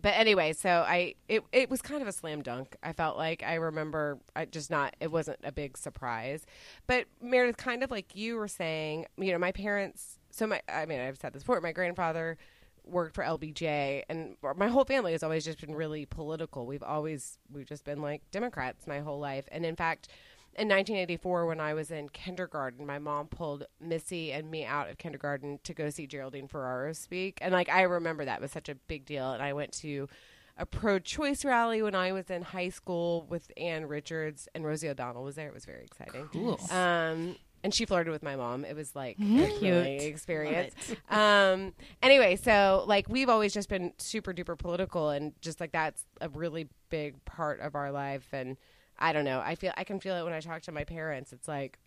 [0.00, 2.76] but anyway, so I it it was kind of a slam dunk.
[2.82, 6.46] I felt like I remember I just not it wasn't a big surprise.
[6.86, 10.18] But Meredith, kind of like you were saying, you know, my parents.
[10.30, 11.60] So my I mean I've said this before.
[11.60, 12.38] My grandfather
[12.84, 16.66] worked for LBJ, and my whole family has always just been really political.
[16.66, 20.08] We've always we've just been like Democrats my whole life, and in fact.
[20.56, 24.98] In 1984, when I was in kindergarten, my mom pulled Missy and me out of
[24.98, 27.38] kindergarten to go see Geraldine Ferraro speak.
[27.40, 29.32] And like I remember that was such a big deal.
[29.32, 30.08] And I went to
[30.56, 35.24] a pro-choice rally when I was in high school with Ann Richards and Rosie O'Donnell
[35.24, 35.48] was there.
[35.48, 36.28] It was very exciting.
[36.32, 36.60] Cool.
[36.70, 37.34] Um,
[37.64, 38.64] and she flirted with my mom.
[38.64, 39.48] It was like a Cute.
[39.58, 40.74] healing experience.
[41.10, 46.04] Um, anyway, so like we've always just been super duper political, and just like that's
[46.20, 48.28] a really big part of our life.
[48.32, 48.56] And
[49.04, 49.42] I don't know.
[49.44, 51.30] I feel I can feel it when I talk to my parents.
[51.34, 51.78] It's like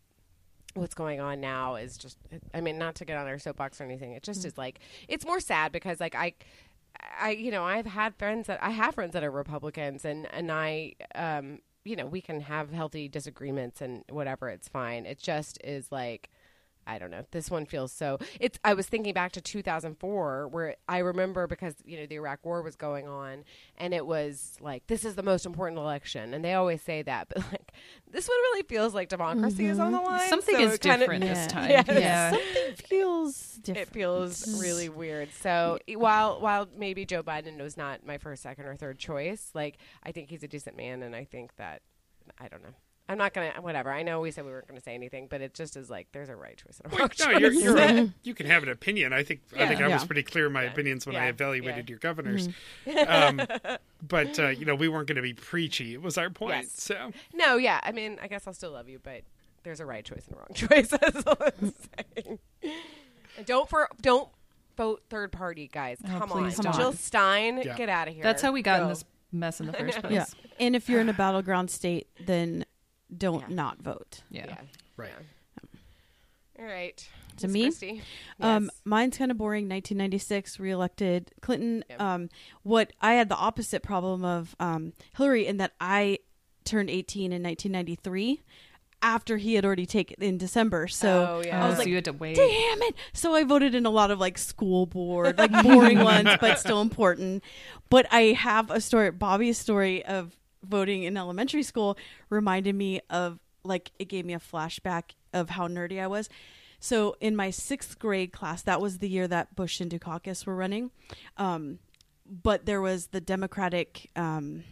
[0.75, 2.19] what's going on now is just
[2.53, 5.25] i mean not to get on our soapbox or anything it just is like it's
[5.25, 6.31] more sad because like i
[7.19, 10.51] i you know i've had friends that i have friends that are republicans and and
[10.51, 15.57] i um you know we can have healthy disagreements and whatever it's fine it just
[15.63, 16.29] is like
[16.87, 17.25] I don't know.
[17.31, 18.17] This one feels so.
[18.39, 18.57] It's.
[18.63, 22.61] I was thinking back to 2004, where I remember because you know the Iraq War
[22.61, 23.43] was going on,
[23.77, 27.27] and it was like this is the most important election, and they always say that,
[27.29, 27.73] but like
[28.09, 30.07] this one really feels like democracy is on the mm-hmm.
[30.07, 30.29] line.
[30.29, 31.33] Something so is it kinda- different Yeah.
[31.33, 31.69] this time.
[31.69, 31.83] Yeah.
[31.87, 32.31] Yeah.
[32.31, 33.87] Something feels different.
[33.89, 35.29] It feels really weird.
[35.41, 39.77] So while while maybe Joe Biden was not my first, second, or third choice, like
[40.03, 41.81] I think he's a decent man, and I think that
[42.39, 42.75] I don't know.
[43.09, 43.91] I'm not gonna whatever.
[43.91, 46.29] I know we said we weren't gonna say anything, but it just is like there's
[46.29, 49.13] a right choice and a wrong no, you're, you're you can have an opinion.
[49.13, 49.67] I think I Yeah.
[49.69, 51.93] think I was pretty clear in my opinions when I evaluated Yeah.
[51.93, 52.49] your governors.
[53.07, 53.41] Um,
[54.07, 55.93] but uh, you know, we weren't going to be preachy.
[55.93, 56.55] It was our point.
[56.63, 56.71] Yes.
[56.81, 57.79] So No, yeah.
[57.83, 59.21] I mean, I guess I'll still love you, but
[59.63, 60.89] there's a right choice and a wrong choice.
[60.89, 61.73] That's all I'm
[62.15, 62.39] saying.
[63.37, 64.29] And don't for don't
[64.75, 65.97] vote third party, guys.
[66.05, 66.75] Oh, Come on, please don't.
[66.75, 67.75] Jill Stein, Yeah.
[67.75, 68.23] get out of here.
[68.23, 70.11] That's how we got in this mess in the first place.
[70.13, 70.25] Yeah.
[70.59, 72.65] And if you're in a battleground state, then
[73.15, 73.55] don't Yeah.
[73.55, 74.21] not vote.
[74.29, 74.45] Yeah.
[74.47, 74.57] Yeah.
[74.97, 75.11] right.
[76.59, 77.07] All right.
[77.37, 77.61] To Miss me?
[77.65, 78.01] Christie?
[78.39, 79.65] Um, mine's kind of boring.
[79.69, 81.83] 1996, reelected Clinton.
[81.87, 82.01] Yep.
[82.01, 82.29] Um,
[82.63, 86.17] what I had the opposite problem of um, Hillary in that I
[86.65, 88.41] turned 18 in 1993
[89.03, 90.87] after he had already taken in December.
[90.87, 91.61] So Oh, yeah.
[91.61, 92.35] I Oh, was so like, you had to wait.
[92.37, 92.95] damn it.
[93.13, 96.81] So I voted in a lot of like school board, like boring ones, but still
[96.81, 97.43] important.
[97.91, 101.97] But I have a story, Bobby's story of voting in elementary school
[102.29, 106.29] reminded me of like, it gave me a flashback of how nerdy I was.
[106.79, 110.55] So in my sixth grade class, that was the year that Bush and Dukakis were
[110.55, 110.91] running.
[111.37, 111.79] Um,
[112.25, 114.63] but there was the Democratic um,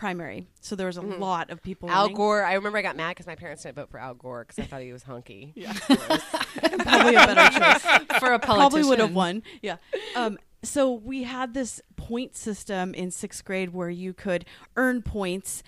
[0.00, 0.48] primary.
[0.62, 1.90] So there was a lot of people.
[1.90, 2.16] Al running.
[2.16, 2.42] Gore.
[2.42, 4.66] I remember I got mad because my parents didn't vote for Al Gore because I
[4.66, 5.52] thought he was hunky.
[5.60, 5.74] Yeah.
[5.88, 8.18] Probably a better choice.
[8.18, 8.40] For a politician.
[8.40, 9.42] probably would have won.
[9.60, 9.76] Yeah.
[10.16, 15.62] Um, so we had this point system in sixth grade where you could earn points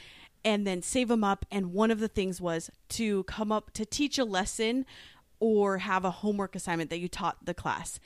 [0.47, 1.45] and then save them up.
[1.51, 4.87] And one of the things was to come up to teach a lesson
[5.41, 8.01] or have a homework assignment that you taught the class.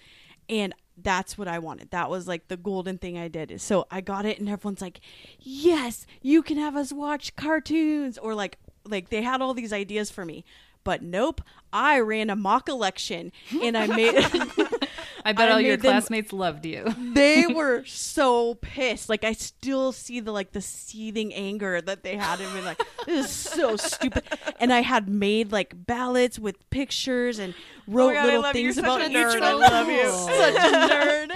[0.49, 1.91] And that's what I wanted.
[1.91, 3.61] That was like the golden thing I did.
[3.61, 5.01] So I got it, and everyone's like,
[5.41, 10.11] "Yes, you can have us watch cartoons," or like, like they had all these ideas
[10.11, 10.45] for me.
[10.87, 11.41] But nope,
[11.73, 14.15] I ran a mock election and I made.
[15.25, 16.87] I bet I all your them- classmates loved you.
[17.13, 19.09] they were so pissed.
[19.09, 22.61] Like I still see the like the seething anger that they had in me.
[22.61, 24.23] Like this is so stupid.
[24.61, 27.53] And I had made like ballots with pictures and
[27.89, 29.43] wrote Oh God, little things about each one.
[29.43, 30.09] I love you.
[30.09, 31.33] Such a nerd.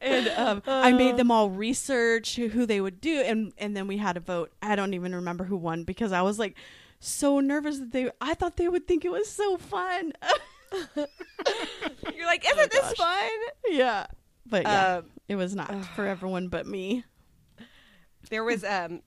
[0.00, 3.98] And um, I made them all research who they would do, and and then we
[3.98, 4.50] had a vote.
[4.60, 6.56] I don't even remember who won because I was like
[7.04, 8.10] so nervous that they.
[8.20, 10.12] I thought they would think it was so fun.
[10.96, 13.30] You're like, isn't this fun?
[13.68, 14.06] yeah,
[14.46, 17.04] but yeah, Um, it was not for everyone but me.
[18.30, 19.02] There was um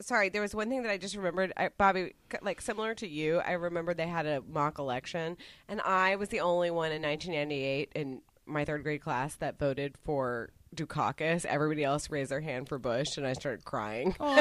[0.00, 1.52] sorry, there was one thing that I just remembered.
[1.56, 5.36] I, Bobby, like similar to you, I remember they had a mock election,
[5.68, 9.96] and I was the only one in 1998 in my third grade class that voted
[10.02, 11.44] for Dukakis.
[11.44, 14.14] Everybody else raised their hand for Bush, and I started crying.
[14.20, 14.32] they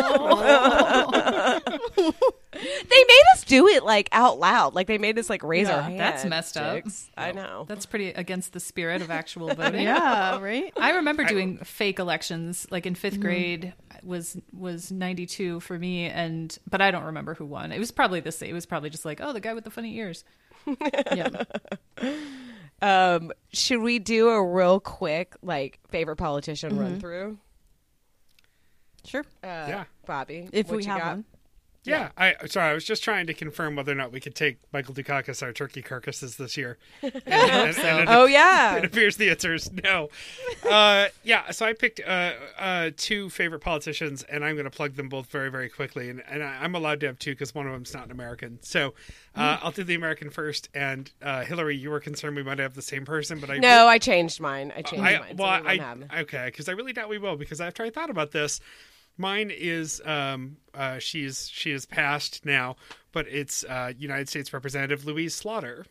[2.53, 5.89] made us do it like out loud, like they made us like raise our Yeah,
[5.89, 5.99] hands.
[5.99, 6.84] that's messed up.
[7.17, 7.65] I know.
[7.67, 9.84] That's pretty against the spirit of actual voting.
[9.84, 10.71] Yeah, right.
[10.77, 13.21] I remember doing fake elections like in 5th mm-hmm.
[13.21, 13.73] grade
[14.03, 17.71] was was 92 for me and but I don't remember who won.
[17.71, 18.51] It was probably the same.
[18.51, 20.23] It was probably just like, "Oh, the guy with the funny ears."
[21.15, 21.43] Yeah.
[22.82, 27.38] Um, should we do a real quick like favorite politician run through?
[29.05, 29.25] Sure.
[29.43, 29.84] Uh, Yeah.
[30.05, 30.49] Bobby.
[30.51, 31.07] If we have got?
[31.07, 31.25] one.
[31.86, 34.59] Yeah, I sorry, I was just trying to confirm whether or not we could take
[34.73, 36.77] Michael Dukakis our turkey carcasses this year.
[37.03, 38.75] And, and- and it, Oh yeah.
[38.77, 40.09] it appears the answer is no.
[40.69, 44.95] Uh, yeah, so I picked uh, uh, two favorite politicians, and I'm going to plug
[44.95, 46.09] them both very, very quickly.
[46.09, 48.59] And, and I, I'm allowed to have two because one of them's not an American.
[48.61, 48.93] So
[49.36, 50.69] uh, I'll do the American first.
[50.73, 53.88] And uh, Hillary, you were concerned we might have the same person, but I no,
[53.88, 54.73] I changed mine.
[54.75, 55.36] I changed I, mine.
[55.38, 57.38] well, so we I, okay, because I really doubt we will.
[57.38, 58.59] Because after I thought about this,
[59.20, 62.78] mine is um, uh, she's she is passed now,
[63.11, 65.86] but it's uh, United States Representative Louise Slaughter.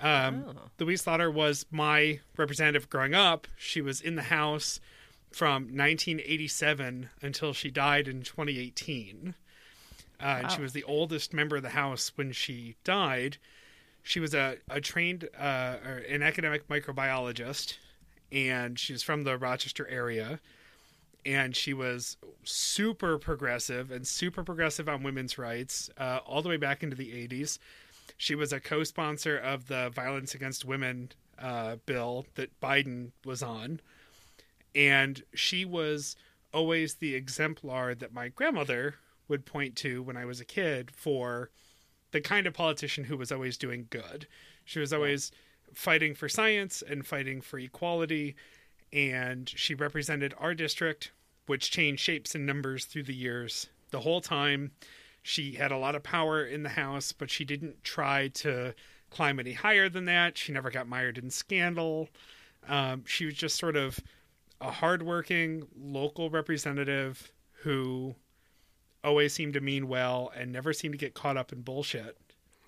[0.00, 3.46] Um, Louise Slaughter was my representative growing up.
[3.56, 4.78] She was in the House
[5.32, 9.34] from 1987 until she died in 2018.
[10.18, 13.38] Uh, and she was the oldest member of the House when she died.
[14.02, 17.76] She was a, a trained, uh, or an academic microbiologist,
[18.30, 20.40] and she's from the Rochester area.
[21.26, 26.56] And she was super progressive and super progressive on women's rights uh, all the way
[26.56, 27.58] back into the 80s.
[28.16, 33.42] She was a co sponsor of the Violence Against Women uh, bill that Biden was
[33.42, 33.80] on.
[34.74, 36.16] And she was
[36.54, 38.94] always the exemplar that my grandmother
[39.28, 41.50] would point to when I was a kid for
[42.12, 44.26] the kind of politician who was always doing good.
[44.64, 45.32] She was always
[45.74, 48.36] fighting for science and fighting for equality.
[48.92, 51.10] And she represented our district,
[51.46, 53.68] which changed shapes and numbers through the years.
[53.90, 54.72] The whole time,
[55.22, 58.74] she had a lot of power in the House, but she didn't try to
[59.10, 60.36] climb any higher than that.
[60.36, 62.08] She never got mired in scandal.
[62.68, 64.00] Um, she was just sort of
[64.60, 67.30] a hardworking local representative
[67.62, 68.14] who
[69.04, 72.16] always seemed to mean well and never seemed to get caught up in bullshit.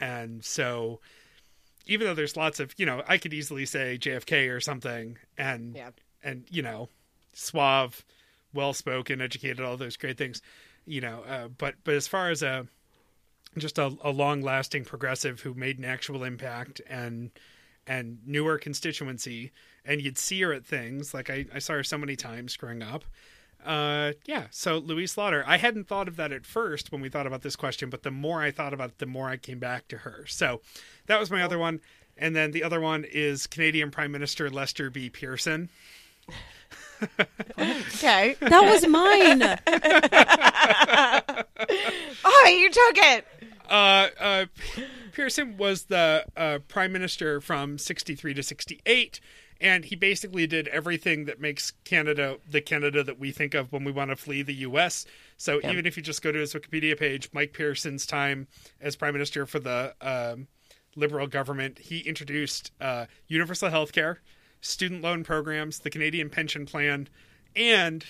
[0.01, 1.01] And so,
[1.87, 5.75] even though there's lots of, you know, I could easily say JFK or something, and
[5.75, 5.91] Yeah.
[6.23, 6.89] and you know,
[7.33, 8.05] suave,
[8.59, 10.43] well spoken, educated, all those great things,
[10.85, 11.23] you know.
[11.23, 12.67] Uh, but but as far as a
[13.57, 17.31] just a, a long lasting progressive who made an actual impact and
[17.87, 19.53] and knew her constituency
[19.85, 22.83] and you'd see her at things like I, I saw her so many times growing
[22.83, 23.05] up
[23.65, 27.27] uh yeah so louise slaughter i hadn't thought of that at first when we thought
[27.27, 29.89] about this question but the more i thought about it the more i came back
[29.89, 30.25] to her.
[30.29, 30.61] So
[31.07, 31.81] that was my other one.
[32.17, 35.09] And then the other one is canadian prime minister lester b.
[35.09, 35.71] Pearson
[37.59, 38.37] Okay.
[38.41, 39.43] That was mine.
[42.25, 43.27] Oh, you took it.
[43.69, 44.47] uh, uh,
[45.13, 49.21] Pearson was the uh, prime minister from 63 to 68,
[49.61, 53.85] and he basically did everything that makes Canada the Canada that we think of when
[53.85, 55.07] we want to flee the U.S.
[55.37, 58.47] So even if you just go to his Wikipedia page, Mike Pearson's time
[58.81, 60.47] as prime minister for the um,
[60.97, 64.21] Liberal government, he introduced uh, universal health care,
[64.61, 67.09] student loan programs, the Canadian pension plan,
[67.57, 68.05] and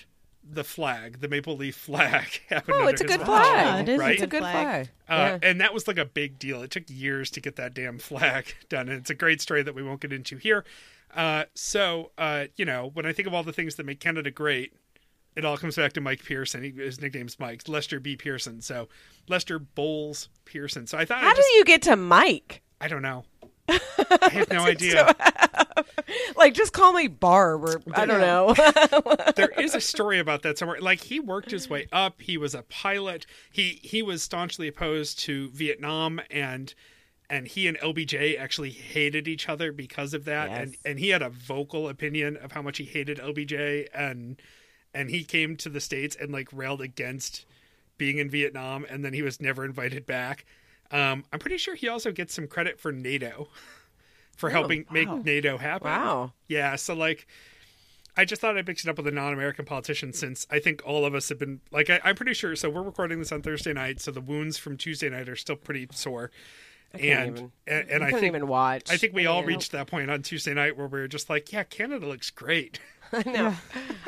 [0.50, 2.40] the flag, the maple leaf flag.
[2.48, 3.88] happened Oh, it's a good watch, flag.
[3.88, 4.12] it is right?
[4.14, 4.88] It's a good flag.
[5.08, 6.62] Uh, And that was like a big deal.
[6.62, 8.88] It took years to get that damn flag done.
[8.88, 10.64] And it's a great story that we won't get into here.
[11.14, 14.30] Uh, so, uh, you know, when I think of all the things that make Canada
[14.30, 14.72] great,
[15.36, 16.62] it all comes back to Mike Pearson.
[16.62, 18.16] He, his nickname's Mike, Lester B.
[18.16, 18.60] Pearson.
[18.60, 18.88] So,
[19.28, 20.86] Lester Bowles Pearson.
[20.86, 22.62] So I thought, I, How just, do you get to Mike?
[22.80, 23.24] I don't know.
[23.68, 25.14] I have no idea.
[26.36, 28.54] like, just call me Barb or I don't know.
[29.36, 30.80] there is a story about that somewhere.
[30.80, 32.20] Like he worked his way up.
[32.20, 33.26] He was a pilot.
[33.50, 36.74] He he was staunchly opposed to Vietnam and
[37.30, 40.50] and he and LBJ actually hated each other because of that.
[40.50, 44.40] And and he had a vocal opinion of how much he hated LBJ and
[44.94, 47.44] and he came to the states and like railed against
[47.98, 50.44] being in Vietnam and then he was never invited back.
[50.90, 53.48] Um, I'm pretty sure he also gets some credit for NATO
[54.38, 55.88] for helping make NATO happen.
[55.88, 56.32] wow.
[56.48, 57.26] Yeah, so like
[58.16, 61.04] I just thought I'd mix it up with a non-American politician since I think all
[61.04, 62.56] of us have been like I, I'm pretty sure.
[62.56, 65.56] So we're recording this on Thursday night, so the wounds from Tuesday night are still
[65.56, 66.30] pretty sore,
[66.96, 68.90] can't and even- and, and I I think even watch.
[68.90, 69.48] I think we all Yeah.
[69.48, 72.80] reached that point on Tuesday night where we were just like, yeah, Canada looks great.
[73.12, 73.54] I know.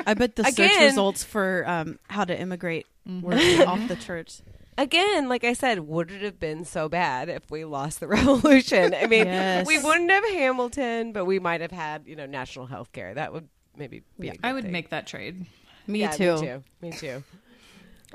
[0.05, 2.85] I bet the search results for um, how to immigrate
[3.21, 3.33] were
[3.67, 4.43] off the charts.
[4.81, 8.95] Again, like I said, would it have been so bad if we lost the revolution?
[8.95, 9.67] I mean, Yes.
[9.67, 13.13] we wouldn't have Hamilton, but we might have had, you know, national health care.
[13.13, 14.71] That would maybe be a good I would thing.
[14.71, 15.45] make that trade.
[15.85, 16.33] Me Yeah, too.
[16.33, 16.63] Me too.
[16.81, 17.23] Me too.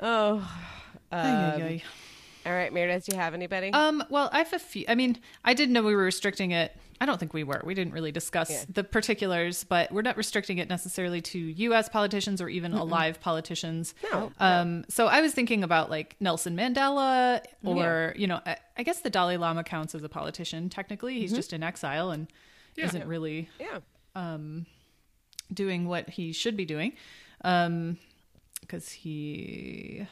[0.01, 0.39] Oh.
[1.11, 1.83] Ay, ay, Um, ay.
[2.45, 3.71] all right, Meredith, do you have anybody?
[3.71, 4.83] Um, well, I have a few.
[4.89, 6.75] I mean, I didn't know we were restricting it.
[6.99, 7.61] I don't think we were.
[7.63, 8.63] We didn't really discuss Yeah.
[8.69, 11.89] the particulars, but we're not restricting it necessarily to U.S.
[11.89, 13.93] politicians or even alive politicians.
[14.11, 18.83] No, Um, so I was thinking about like Nelson Mandela, or you know, I, I
[18.83, 20.69] guess the Dalai Lama counts as a politician.
[20.69, 21.37] Technically, he's mm-hmm.
[21.37, 22.27] just in exile and
[22.75, 23.79] isn't really yeah.
[24.15, 24.65] Um,
[25.53, 26.93] doing what he should be doing,
[27.43, 27.97] um,
[28.61, 30.07] because he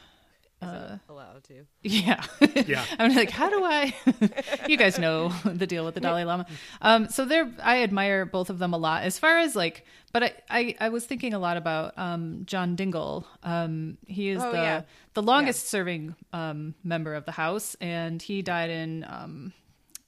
[0.62, 1.66] Allowed to.
[1.82, 2.22] Yeah.
[2.66, 2.84] Yeah.
[2.98, 3.94] I'm like, how do I?
[4.68, 6.46] you guys know the deal with the Dalai Lama.
[6.82, 9.04] Um, so there, I admire both of them a lot.
[9.04, 12.76] As far as like, but I, I, I was thinking a lot about um, John
[12.76, 13.24] Dingell.
[13.42, 14.82] Um, he is Oh, the yeah.
[15.14, 19.52] the longest serving um, member of the House, and he died in um,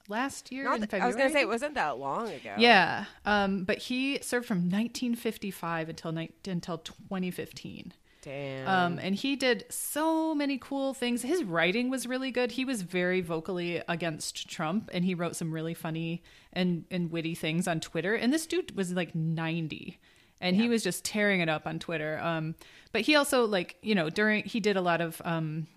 [0.09, 2.55] last year Not in th- I was going to say, it wasn't that long ago.
[2.57, 7.93] Yeah, um, but he served from 1955 until ni- until 2015.
[8.21, 8.67] Damn.
[8.67, 11.21] Um, and he did so many cool things.
[11.21, 12.51] His writing was really good.
[12.51, 17.35] He was very vocally against Trump, and he wrote some really funny and, and witty
[17.35, 18.15] things on Twitter.
[18.15, 19.99] And this dude was like 90,
[20.41, 22.19] and he was just tearing it up on Twitter.
[22.21, 22.55] Um,
[22.91, 25.67] but he also like you know during he did a lot of um,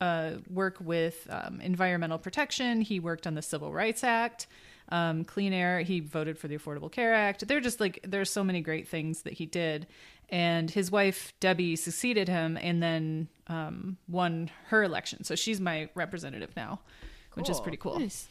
[0.00, 2.80] uh, work with um, environmental protection.
[2.80, 4.46] He worked on the Civil Rights Act,
[4.90, 5.80] um, Clean Air.
[5.80, 7.46] He voted for the Affordable Care Act.
[7.48, 9.86] They're just like there's so many great things that he did.
[10.28, 15.24] And his wife Debbie succeeded him, and then um, won her election.
[15.24, 16.80] So she's my representative now,
[17.34, 17.98] which is pretty cool.
[17.98, 18.28] Nice.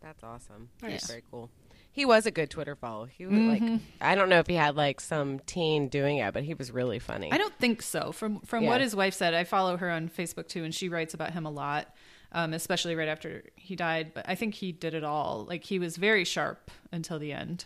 [0.00, 0.68] That's awesome.
[0.80, 0.92] Nice.
[0.92, 1.50] That's very cool.
[1.90, 3.06] He was a good Twitter follow.
[3.06, 3.66] He was Mm-hmm.
[3.72, 6.70] like, I don't know if he had like some teen doing it, but he was
[6.70, 7.32] really funny.
[7.32, 8.12] I don't think so.
[8.12, 8.70] From from Yeah.
[8.70, 11.44] what his wife said, I follow her on Facebook too, and she writes about him
[11.46, 11.92] a lot,
[12.32, 14.12] um, especially right after he died.
[14.14, 15.46] But I think he did it all.
[15.48, 17.64] Like he was very sharp until the end.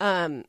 [0.00, 0.44] Um.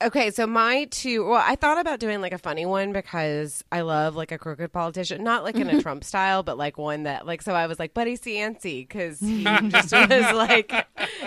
[0.00, 1.24] Okay, so my two.
[1.26, 4.72] Well, I thought about doing like a funny one because I love like a crooked
[4.72, 7.42] politician, not like in a Trump style, but like one that like.
[7.42, 10.72] So I was like Buddy Cianci because he just was like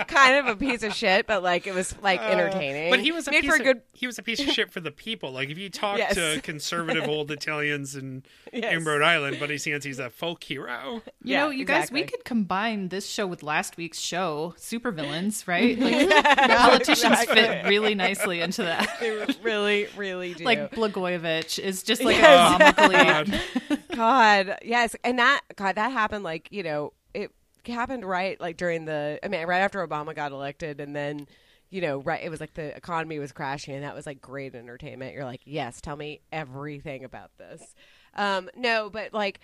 [0.08, 2.88] kind of a piece of shit, but like it was like entertaining.
[2.88, 3.82] Uh, But he was a made piece for a of, good.
[3.92, 5.34] he was a piece of shit for the people.
[5.34, 6.16] Like if you talk Yes.
[6.16, 8.74] to conservative old Italians in Yes.
[8.74, 11.02] in Rhode Island, Buddy Cianci's a folk hero.
[11.24, 15.46] You Yeah, know, you guys, we could combine this show with last week's show, Supervillains,
[15.48, 15.78] right?
[15.78, 16.10] Like
[16.58, 18.98] politicians fit really nicely into that.
[19.00, 20.44] They really, really do.
[20.44, 22.56] Like Blagojevich is just like Yes.
[22.56, 23.78] a comically.
[23.96, 23.96] God.
[23.96, 27.32] God, yes, and that God that happened like you know it
[27.66, 31.28] happened right like during the I mean right after Obama got elected, and then
[31.70, 34.56] you know right it was like the economy was crashing, and that was like great
[34.56, 35.14] entertainment.
[35.14, 37.62] You're like, yes, tell me everything about this.
[38.16, 39.40] Um, no, but like,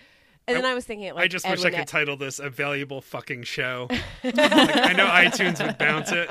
[0.46, 2.50] and then I, was thinking like I just wish I could Ed- title this "A
[2.50, 3.86] Valuable Fucking Show."
[4.24, 6.30] like, I know iTunes would bounce it.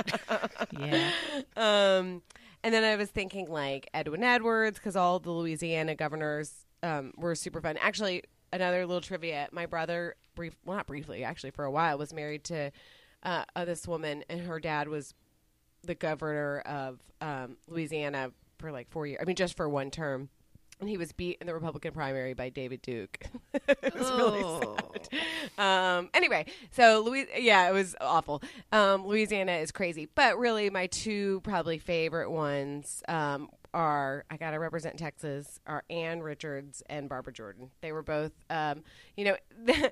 [0.77, 1.11] Yeah.
[1.55, 2.21] Um,
[2.67, 7.33] and then I was thinking like Edwin Edwards because all the Louisiana governors um, were
[7.33, 7.77] super fun.
[7.77, 12.11] Actually, another little trivia: my brother, brief, well, not briefly, actually, for a while, was
[12.11, 12.73] married to
[13.23, 15.13] uh, uh, this woman, and her dad was
[15.81, 19.19] the governor of um, Louisiana for like four years.
[19.21, 20.27] I mean, just for one term.
[20.79, 23.19] And he was beat in the Republican primary by David Duke.
[23.53, 25.97] it was really sad.
[25.97, 28.43] Um, anyway, so Louis, yeah, it was awful.
[28.71, 34.59] Um, Louisiana is crazy, but really, my two probably favorite ones um, are I gotta
[34.59, 37.71] represent Texas are Ann Richards and Barbara Jordan.
[37.81, 38.83] They were both, um,
[39.15, 39.37] you know.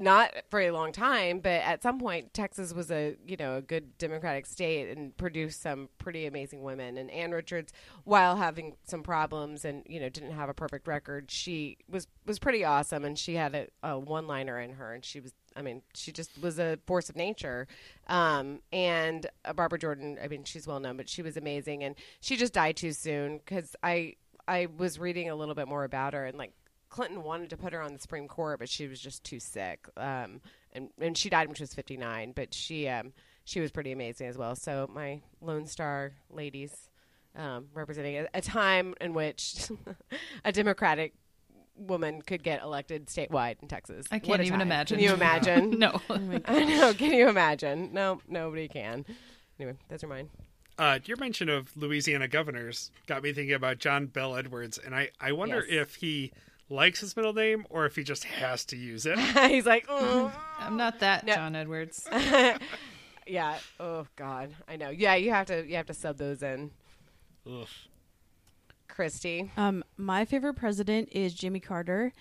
[0.00, 3.62] not for a long time, but at some point, Texas was a you know a
[3.62, 6.96] good Democratic state and produced some pretty amazing women.
[6.96, 7.72] And Ann Richards,
[8.04, 12.38] while having some problems and you know didn't have a perfect record, she was was
[12.38, 15.32] pretty awesome, and she had a, a one liner in her, and she was.
[15.56, 17.66] I mean, she just was a force of nature.
[18.06, 21.94] Um, and uh, Barbara Jordan, I mean, she's well known, but she was amazing, and
[22.20, 24.14] she just died too soon because I
[24.48, 26.52] I was reading a little bit more about her, and like
[26.90, 29.86] Clinton wanted to put her on the Supreme Court, but she was just too sick.
[29.96, 30.40] Um,
[30.72, 33.12] and and she died when she was 59, but she um
[33.44, 34.54] she was pretty amazing as well.
[34.54, 36.88] So my Lone Star ladies
[37.36, 39.70] um, representing a, a time in which
[40.44, 41.14] a Democratic
[41.76, 44.06] woman could get elected statewide in Texas.
[44.10, 44.68] I can't even time.
[44.68, 44.98] imagine.
[44.98, 45.70] Can you imagine?
[45.78, 46.00] no.
[46.44, 46.92] I know.
[46.92, 47.90] Can you imagine?
[47.92, 49.06] No, nobody can.
[49.58, 50.28] Anyway, those are mine.
[50.78, 55.10] Uh, your mention of Louisiana governors got me thinking about John Bell Edwards, and I,
[55.20, 55.82] I wonder Yes.
[55.88, 56.32] if he
[56.70, 59.18] likes his middle name or if he just has to use it.
[59.50, 61.34] He's like, "Mm." I'm not that No.
[61.34, 62.08] John Edwards.
[63.26, 63.58] yeah.
[63.78, 64.90] Oh God, I know.
[64.90, 66.70] Yeah, you have to you have to sub those in,
[67.46, 67.66] Ugh.
[68.88, 69.50] Christy.
[69.56, 72.12] Um, my favorite president is Jimmy Carter.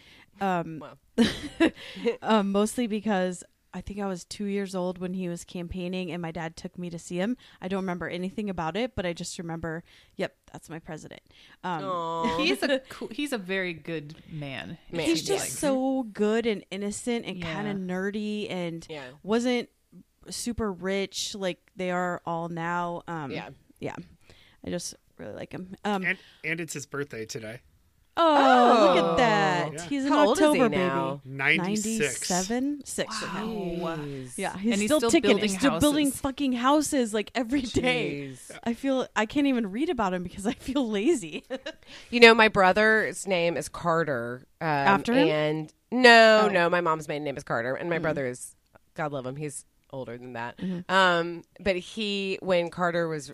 [0.41, 0.83] Um,
[1.17, 1.31] Well.
[2.21, 3.43] um, mostly because
[3.73, 6.77] I think I was two years old when he was campaigning, and my dad took
[6.77, 7.37] me to see him.
[7.61, 9.83] I don't remember anything about it, but I just remember,
[10.15, 11.21] yep, that's my president.
[11.63, 14.77] Um, He's a cool, he's a very good man.
[14.91, 15.05] Man.
[15.05, 15.49] he's just like.
[15.51, 17.53] so good and innocent and Yeah.
[17.53, 19.05] kind of nerdy, and Yeah.
[19.21, 19.69] wasn't
[20.31, 23.03] super rich like they are all now.
[23.07, 23.49] Um, Yeah.
[23.79, 23.95] yeah.
[24.65, 25.75] I just really like him.
[25.85, 27.61] Um, And and it's his birthday today.
[28.19, 29.11] Oh, look Oh.
[29.11, 29.73] at that!
[29.73, 29.81] Yeah.
[29.87, 31.21] He's in How old is he October, now?
[31.23, 31.35] baby.
[31.35, 32.29] 96.
[32.29, 32.81] 97?
[32.85, 33.23] Six.
[33.23, 33.43] right.
[33.45, 33.95] Wow.
[34.35, 35.29] Yeah, he's, And he's still, still ticking.
[35.29, 36.21] building he's still building houses.
[36.21, 38.29] fucking houses like every day.
[38.33, 38.51] Jeez.
[38.63, 41.43] I feel I can't even read about him because I feel lazy.
[42.11, 44.43] You know, my brother's name is Carter.
[44.61, 45.27] Um, After him?
[45.27, 46.49] And no, Oh.
[46.49, 48.01] no, my mom's maiden name is Carter, and my Mm.
[48.03, 48.55] brother is
[48.95, 49.35] God love him.
[49.35, 50.57] He's older than that.
[50.57, 50.91] Mm-hmm.
[50.91, 53.31] Um, but he, when Carter was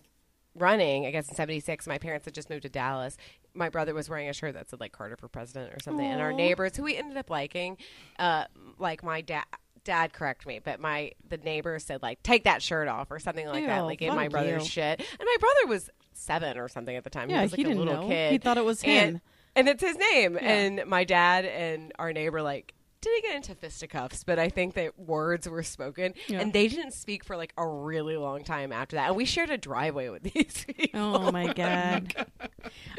[0.56, 3.18] running, I guess in '76, my parents had just moved to Dallas.
[3.56, 6.22] My brother was wearing a shirt that said like Carter for president or something, and
[6.22, 7.78] our neighbors, who we ended up liking,
[8.20, 8.46] uh,
[8.78, 9.46] like my dad.
[9.84, 13.46] Dad correct me, but my the neighbor said like take that shirt off or something
[13.48, 13.78] like that.
[13.82, 17.12] Ew, Like gave my brother shit, and my brother was seven or something at the
[17.12, 17.30] time.
[17.30, 18.08] Yeah, he was like he a didn't little know.
[18.08, 18.32] kid.
[18.32, 19.22] He thought it was And- him.
[19.56, 20.40] and it's his name.
[20.42, 22.74] And my dad and our neighbor like
[23.06, 26.42] didn't get into fisticuffs, but I think that words were spoken, Yeah.
[26.42, 29.08] and they didn't speak for like a really long time after that.
[29.08, 31.00] And we shared a driveway with these people.
[31.16, 32.14] Oh my god.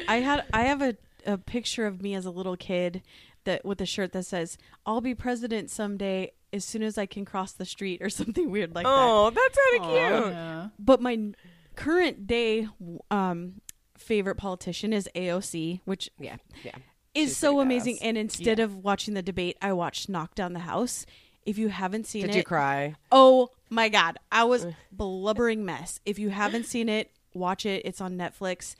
[0.08, 0.96] I had I have a,
[1.26, 3.02] a picture of me as a little kid
[3.44, 7.24] that with a shirt that says "I'll be president someday as soon as I can
[7.24, 8.92] cross the street" or something weird like that.
[8.92, 9.88] Oh, that's kind of
[10.22, 10.32] cute.
[10.32, 10.68] Yeah.
[10.78, 11.32] But my
[11.74, 12.68] current day
[13.10, 13.60] um
[13.98, 16.72] favorite politician is AOC, which Yeah, yeah.
[17.16, 17.98] Is so amazing.
[18.02, 21.06] And instead of watching the debate, I watched Knock Down the House.
[21.44, 22.96] If you haven't seen it Did it, you cry?
[23.12, 26.00] Oh my god, I was blubbering mess.
[26.04, 27.82] If you haven't seen it, watch it.
[27.84, 28.74] It's on Netflix.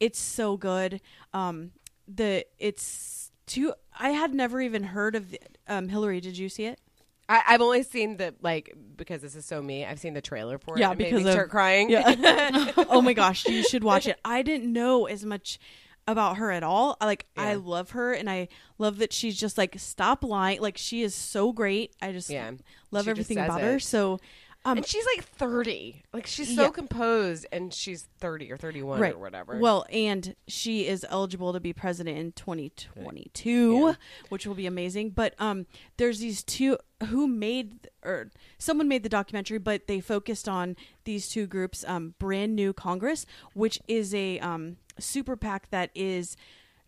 [0.00, 1.00] It's so good.
[1.32, 1.72] Um,
[2.06, 3.74] the it's too.
[3.98, 5.34] I had never even heard of
[5.68, 6.20] um, Hillary.
[6.20, 6.80] Did you see it?
[7.28, 9.84] I, I've only seen the like because this is so me.
[9.84, 10.80] I've seen the trailer for it.
[10.80, 11.90] Yeah, It made because me of- start crying.
[11.90, 12.72] Yeah.
[12.90, 14.18] oh my gosh, you should watch it.
[14.24, 15.58] I didn't know as much
[16.06, 16.96] about her at all.
[17.00, 18.48] Like I love her and I
[18.78, 20.60] love that she's just like stop lying.
[20.60, 21.94] Like she is so great.
[22.02, 22.50] I just Yeah.
[22.90, 23.78] love She everything about her.
[23.80, 24.18] So
[24.66, 26.02] um and she's like thirty.
[26.12, 26.70] Like she's so Yeah.
[26.70, 29.58] composed, and she's thirty or thirty-one right or whatever.
[29.58, 33.94] Well, and she is eligible to be president in 2022,
[34.28, 35.10] which will be amazing.
[35.10, 36.78] But um, there's these two
[37.08, 41.84] who made or someone made the documentary, but they focused on these two groups.
[41.86, 46.36] Um, Brand New Congress, which is a um super PAC that is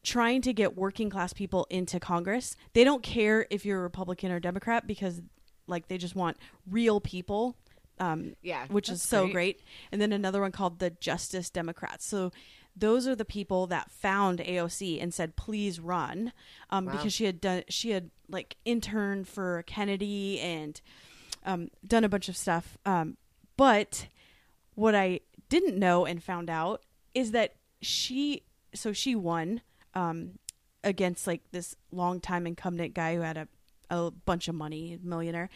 [0.03, 2.55] trying to get working class people into Congress.
[2.75, 5.21] They don't care if you're a Republican or Democrat because
[5.67, 6.37] like they just want
[6.71, 7.57] real people.
[7.99, 9.33] Um, Yeah, which is so great.
[9.33, 9.63] great.
[9.91, 12.07] And then another one called the Justice Democrats.
[12.07, 12.31] So
[12.77, 16.33] those are the people that found AOC and said, "Please run,"
[16.69, 16.93] um, Wow.
[16.93, 20.79] because she had done she had like interned for Kennedy and
[21.45, 22.77] um, done a bunch of stuff.
[22.85, 23.17] Um,
[23.57, 24.09] but
[24.75, 26.83] what I didn't know and found out
[27.15, 28.43] is that she
[28.75, 29.63] so she won
[29.95, 30.39] um,
[30.85, 33.49] against like this longtime incumbent guy who had a
[33.91, 35.49] a bunch of money, millionaire.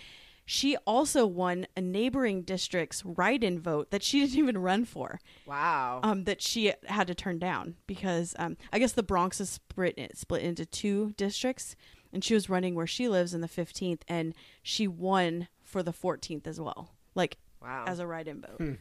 [0.44, 6.00] She also won a neighboring district's write-in vote that she didn't even run for, wow.
[6.02, 9.98] um, that she had to turn down because um, I guess the Bronx is split
[10.14, 11.76] split into two districts,
[12.12, 15.92] and she was running where she lives in the 15th, and she won for the
[15.92, 17.84] 14th as well, like wow.
[17.86, 18.78] as a write-in vote.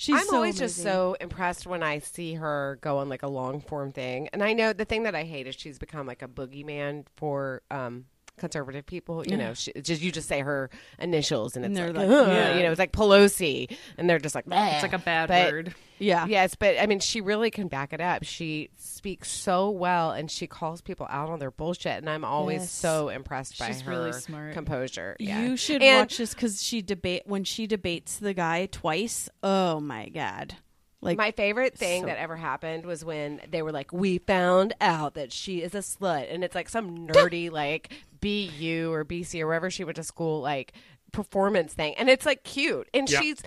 [0.00, 3.28] She's I'm so always just so impressed when I see her go on like a
[3.28, 4.30] long form thing.
[4.32, 7.60] And I know the thing that I hate is she's become like a boogeyman for
[7.70, 8.06] um,
[8.40, 9.24] conservative people.
[9.26, 10.68] You know, she, just you just say her
[10.98, 12.56] initials, and it's they're like, like, yeah.
[12.56, 15.74] you know, it's like Pelosi, and they're just like, It's like a bad But- word.
[16.02, 16.24] Yeah.
[16.26, 18.24] Yes, but I mean, she really can back it up.
[18.24, 22.62] She speaks so well, and she calls people out on their bullshit, and I'm always
[22.62, 22.70] Yes.
[22.72, 24.54] so impressed by She's her really smart.
[24.54, 25.14] composure.
[25.20, 25.42] Yeah.
[25.42, 29.28] You should And- watch this because she debate when she debates the guy twice.
[29.42, 30.54] Oh my god!
[31.02, 34.74] Like My favorite thing so- that ever happened was when they were like, "We found
[34.80, 39.40] out that she is a slut," and it's like some nerdy like BU or BC
[39.40, 40.72] or wherever she went to school like
[41.12, 43.20] performance thing, and it's like cute, and Yeah.
[43.20, 43.42] she's.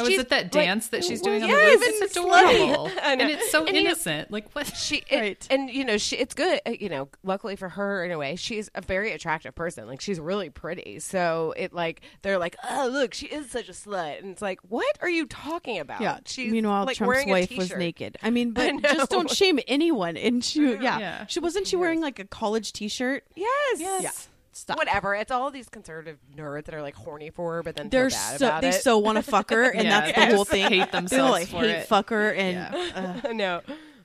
[0.00, 2.02] Oh, she's is it that like- dance that she's doing on the Yes, roof?
[2.02, 2.90] It's adorable.
[3.02, 4.30] And it's so And, you know, innocent.
[4.30, 4.66] like what?
[4.76, 5.46] she it- Right.
[5.50, 8.36] and you know she it's good uh, you know luckily for her in a way
[8.36, 12.88] she's a very attractive person like she's really pretty so it like they're like oh
[12.92, 16.18] look she is such a slut and it's like what are you talking about yeah.
[16.26, 18.16] she's Meanwhile, like, Trump's wearing a wife was naked.
[18.22, 18.80] I mean, but know.
[18.80, 20.16] just don't shame anyone.
[20.16, 21.26] And she, yeah, Yeah.
[21.26, 23.24] she wasn't she wearing like a college T-shirt.
[23.34, 24.10] yes Yeah.
[24.58, 24.76] Stop.
[24.78, 28.10] whatever it's all these conservative nerds that are like horny for her but then They're
[28.10, 30.24] feel bad so about they it so want to fuck her, and Yeah, that's they
[30.26, 30.68] the whole just thing.
[30.72, 31.86] hate They themselves like for hate it.
[31.88, 33.20] fuck her, and Yeah.
[33.24, 33.60] uh, no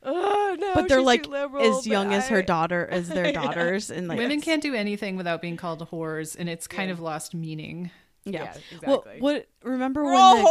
[0.06, 3.90] oh no but they're like liberal, as young but as her daughter as their daughters,
[3.90, 7.34] and like Women can't do anything without being called whores, and it's kind of lost
[7.34, 7.90] meaning.
[8.26, 8.54] Yeah, Yeah,
[8.88, 9.22] Well, exactly.
[9.22, 10.44] what remember we're when all the,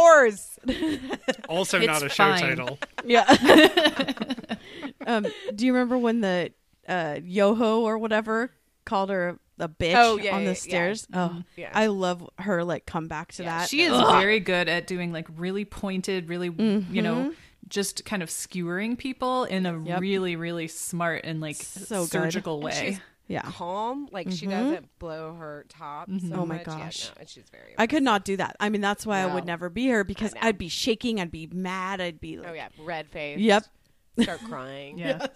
[0.73, 2.77] whores Also, It's not a show title.
[3.05, 3.25] Yeah.
[5.07, 5.25] um,
[5.55, 6.51] do you remember when the
[6.87, 8.51] uh, Yoho or whatever
[8.85, 10.55] called her a bitch Oh, yeah, on the yeah.
[10.55, 11.05] stairs?
[11.07, 11.37] Mm-hmm.
[11.37, 11.71] Oh, Yeah.
[11.73, 13.69] I love her like come back to Yeah, that.
[13.69, 14.21] She is Ugh.
[14.21, 17.01] very good at doing like really pointed, really you mm-hmm.
[17.01, 17.33] know,
[17.67, 20.01] just kind of skewering people in a Yep.
[20.01, 22.71] really, really smart and like So surgical And way.
[22.89, 23.41] she's yeah.
[23.43, 24.49] calm like she mm-hmm.
[24.49, 26.67] doesn't blow her top so Oh my much.
[26.67, 27.07] Yeah, gosh.
[27.07, 28.55] no, and she's very I could not do that.
[28.59, 30.33] I mean, that's why I would never be her because.
[30.41, 33.39] I'd be shaking, I'd be mad, I'd be oh, like, Oh yeah, red face.
[33.39, 33.65] Yep.
[34.21, 34.97] Start crying.
[34.99, 35.29] yes.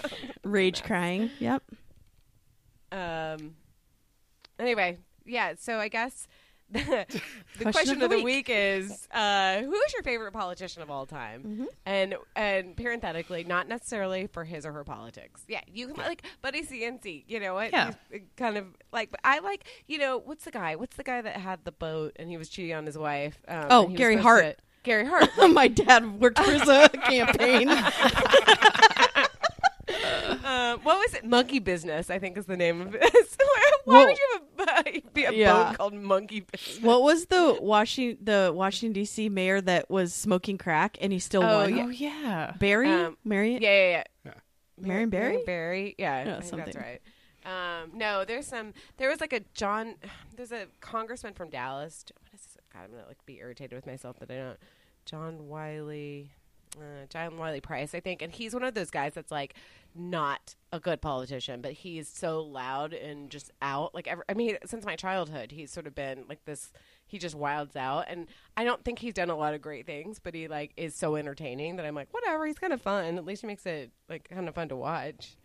[0.44, 1.30] rage crying.
[1.38, 1.62] Yep.
[2.92, 3.54] Um.
[4.58, 5.54] Anyway, yeah.
[5.58, 6.26] So I guess
[6.70, 7.06] the,
[7.58, 8.48] the question, of of the the week.
[8.48, 11.42] week, is, uh, who is your favorite politician of all time?
[11.42, 11.64] Mm-hmm.
[11.86, 15.42] And and parenthetically, not necessarily for his or her politics.
[15.48, 17.24] Yeah, you can like Buddy Cianci.
[17.26, 17.72] You know what?
[17.72, 17.92] Yeah.
[18.10, 19.10] He's kind of like.
[19.10, 19.64] But I like.
[19.86, 20.76] You know what's the guy?
[20.76, 23.38] What's the guy that had the boat and he was cheating on his wife?
[23.48, 24.42] Um, Oh, and he was Gary Hart.
[24.58, 25.28] to- Gary Hart.
[25.52, 27.68] My dad worked for his uh, campaign.
[30.82, 31.24] What was it?
[31.24, 33.02] Monkey Business, I think is the name of it.
[33.84, 35.52] Why Well, would you have a, be a yeah.
[35.70, 36.82] boat called Monkey Business?
[36.82, 39.28] what was the Washington the Washington D.C.
[39.28, 41.74] mayor that was smoking crack and he still Oh, won?
[41.76, 41.84] yeah.
[41.84, 42.52] Oh yeah.
[42.58, 44.32] Barry, Um, Marion, Yeah, yeah, yeah.
[44.80, 45.24] Marion Barry.
[45.30, 45.94] Marion Barry.
[45.98, 46.72] Yeah, Yeah, I think something.
[46.72, 47.00] that's right.
[47.46, 48.74] Um, no, there's some.
[48.98, 49.94] There was like a John.
[50.36, 52.04] There's a congressman from Dallas.
[52.20, 52.56] What is this?
[52.72, 54.58] God, I'm gonna like be irritated with myself that I don't.
[55.06, 56.30] John Wiley.
[56.76, 59.54] Uh, John Wiley Price, I think, and he's one of those guys that's like
[59.94, 63.94] not a good politician, but he's so loud and just out.
[63.94, 66.72] Like, ever, I mean, since my childhood, he's sort of been like this.
[67.06, 70.18] He just wilds out, and I don't think he's done a lot of great things,
[70.18, 72.46] but he like is so entertaining that I'm like, whatever.
[72.46, 73.16] He's kind of fun.
[73.16, 75.36] At least he makes it like kind of fun to watch.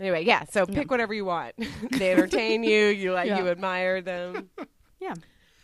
[0.00, 0.44] Anyway, yeah.
[0.44, 1.54] So pick whatever you want.
[1.90, 2.86] they entertain you.
[2.86, 3.38] You like Yeah.
[3.38, 4.48] you admire them,
[5.00, 5.14] Yeah.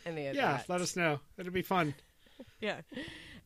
[0.05, 1.21] and they Yeah, let us know.
[1.39, 1.95] It'll be fun.
[2.61, 2.81] yeah.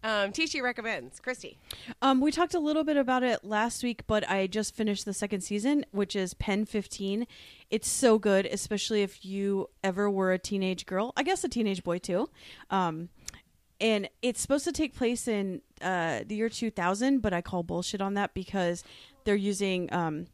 [0.06, 1.58] Um, Tishi recommends Christy.
[2.00, 5.12] Um, we talked a little bit about it last week, but I just finished the
[5.12, 7.26] second season, which is Pen 15.
[7.70, 11.12] It's so good, especially if you ever were a teenage girl.
[11.16, 12.30] I guess a teenage boy too.
[12.70, 13.08] Um,
[13.80, 18.00] and it's supposed to take place in uh, the year 2000, but I call bullshit
[18.00, 18.84] on that because
[19.24, 20.28] they're using um,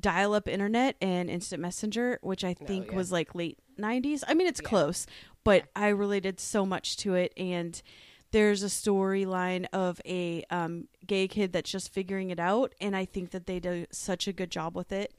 [0.00, 2.96] dial up internet and instant messenger, which I think yeah.
[2.96, 4.24] was like late 90s.
[4.26, 5.06] I mean, it's close,
[5.44, 7.32] but I related so much to it.
[7.36, 7.80] And
[8.32, 12.74] there's a storyline of a um, gay kid that's just figuring it out.
[12.80, 15.14] And I think that they do such a good job with it.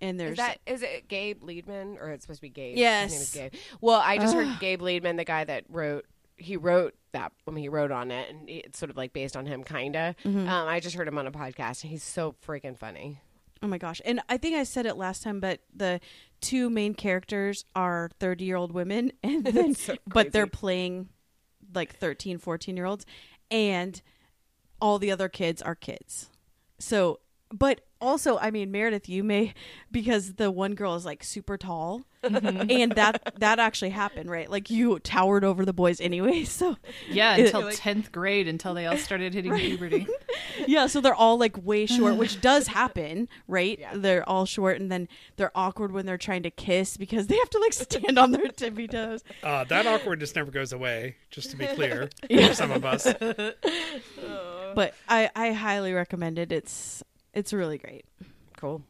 [0.00, 2.76] And there's Is that is it Gabe Liedman or it's supposed to be Gabe?
[2.76, 3.12] Yes.
[3.12, 3.60] His name is Gabe.
[3.80, 6.06] Well, I just heard Gabe Liedman, the guy that wrote.
[6.36, 7.32] He wrote that.
[7.46, 10.16] I mean, he wrote on it, and it's sort of like based on him, kinda.
[10.24, 10.48] Mm-hmm.
[10.48, 13.20] Um, I just heard him on a podcast, and he's so freaking funny.
[13.62, 14.02] Oh my gosh.
[14.04, 16.00] And I think I said it last time, but the
[16.40, 21.08] two main characters are 30 year old women, and then, so but they're playing
[21.74, 23.06] like 13, 14 year olds,
[23.50, 24.00] and
[24.80, 26.28] all the other kids are kids.
[26.78, 27.20] So,
[27.52, 29.54] but also, I mean, Meredith, you may,
[29.90, 34.48] because the one girl is like super tall, and that that actually happened, right?
[34.50, 36.44] Like you towered over the boys anyway.
[36.54, 36.76] So,
[37.10, 40.06] Yeah, It- until like- tenth grade, until they all started hitting puberty.
[40.66, 43.78] yeah, so they're all like way short, which does happen, right?
[43.78, 43.92] Yeah.
[43.96, 47.50] They're all short, and then they're awkward when they're trying to kiss because they have
[47.50, 49.22] to like stand on their tippy toes.
[49.42, 52.08] Uh, that awkwardness never goes away, just to be clear.
[52.30, 53.04] for Some of us.
[54.74, 56.50] But I, I highly recommend it.
[56.52, 57.02] It's
[57.34, 58.04] it's really great.
[58.56, 58.82] Cool.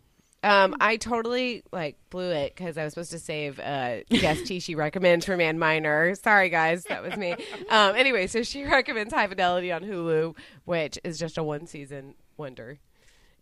[0.45, 4.75] Um, I totally like blew it because I was supposed to save uh, guest she
[4.75, 6.15] recommends from Ann Minor.
[6.17, 7.33] Sorry, guys, that was me.
[7.71, 10.37] Um, anyway, so she recommends High Fidelity on Hulu,
[10.67, 12.79] which is just a one season wonder.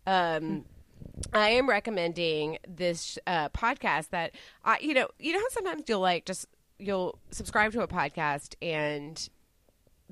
[0.07, 0.65] Um,
[1.33, 6.01] I am recommending this uh, podcast that I, you know, you know how sometimes you'll
[6.01, 6.47] like just
[6.79, 9.29] you'll subscribe to a podcast and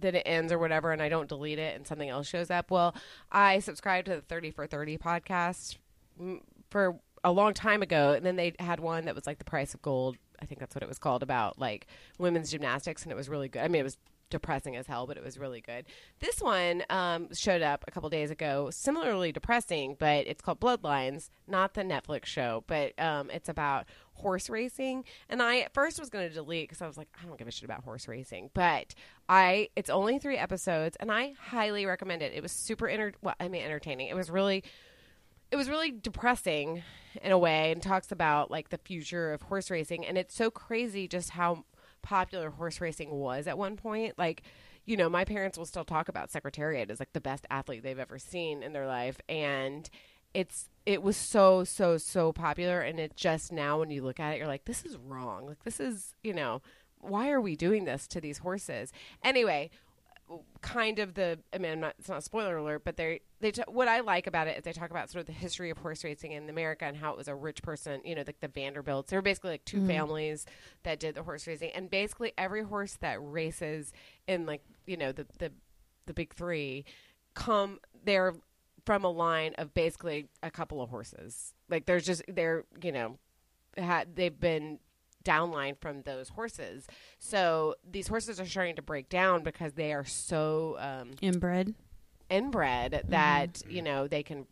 [0.00, 2.70] then it ends or whatever, and I don't delete it and something else shows up.
[2.70, 2.94] Well,
[3.30, 5.76] I subscribed to the Thirty for Thirty podcast
[6.20, 6.40] mm,
[6.70, 9.74] for a long time ago, and then they had one that was like the price
[9.74, 10.16] of gold.
[10.40, 11.86] I think that's what it was called about like
[12.18, 13.62] women's gymnastics, and it was really good.
[13.62, 13.98] I mean, it was
[14.30, 15.84] depressing as hell, but it was really good.
[16.20, 21.30] This one um, showed up a couple days ago, similarly depressing, but it's called Bloodlines,
[21.46, 23.86] not the Netflix show, but um, it's about
[24.20, 25.04] horse racing.
[25.28, 27.48] And I at first was going to delete because I was like, I don't give
[27.48, 28.94] a shit about horse racing, but
[29.28, 32.32] I it's only three episodes, and I highly recommend it.
[32.34, 34.08] It was super enter- well, I mean entertaining.
[34.08, 34.64] It was really
[35.50, 36.82] it was really depressing
[37.22, 40.50] in a way and talks about like the future of horse racing and it's so
[40.50, 41.64] crazy just how
[42.02, 44.42] popular horse racing was at one point like
[44.86, 47.98] you know my parents will still talk about secretariat as like the best athlete they've
[47.98, 49.90] ever seen in their life and
[50.34, 54.34] it's it was so so so popular and it just now when you look at
[54.34, 55.46] it you're like this is wrong.
[55.46, 56.62] Like this is you know
[57.00, 58.92] why are we doing this to these horses?
[59.22, 59.70] Anyway
[60.60, 63.50] kind of the I mean I'm not, it's not a spoiler alert, but they they
[63.50, 65.78] t- what I like about it is they talk about sort of the history of
[65.78, 68.48] horse racing in America and how it was a rich person, you know, like the
[68.48, 69.10] Vanderbilts.
[69.10, 69.88] They were basically like 2 mm-hmm.
[69.88, 70.46] families
[70.82, 73.92] that did the horse racing, and basically every horse that races
[74.26, 75.52] in like you know the the
[76.06, 76.84] the big three
[77.34, 78.34] come they're
[78.86, 81.54] from a line of basically a couple of horses.
[81.68, 83.18] Like there's just they're you know
[83.76, 84.78] had they've been
[85.24, 86.86] downline from those horses.
[87.18, 91.74] So these horses are starting to break down because they are so um, Inbred.
[92.30, 94.46] inbred that you know they can.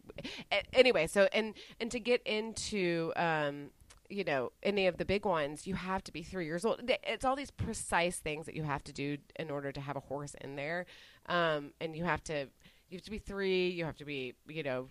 [0.53, 3.13] a- Anyway, so and and to get into.
[3.17, 3.71] Um,
[4.11, 6.81] you know, any of the big ones, you have to be three years old.
[7.05, 10.01] It's all these precise things that you have to do in order to have a
[10.01, 10.87] horse in there,
[11.27, 12.47] um, and you have to
[12.89, 13.69] you have to be three.
[13.71, 14.89] You have to be, you know,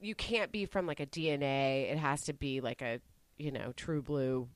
[0.00, 1.90] you can't be from like a DNA.
[1.90, 3.00] It has to be like a,
[3.38, 4.48] you know, true blue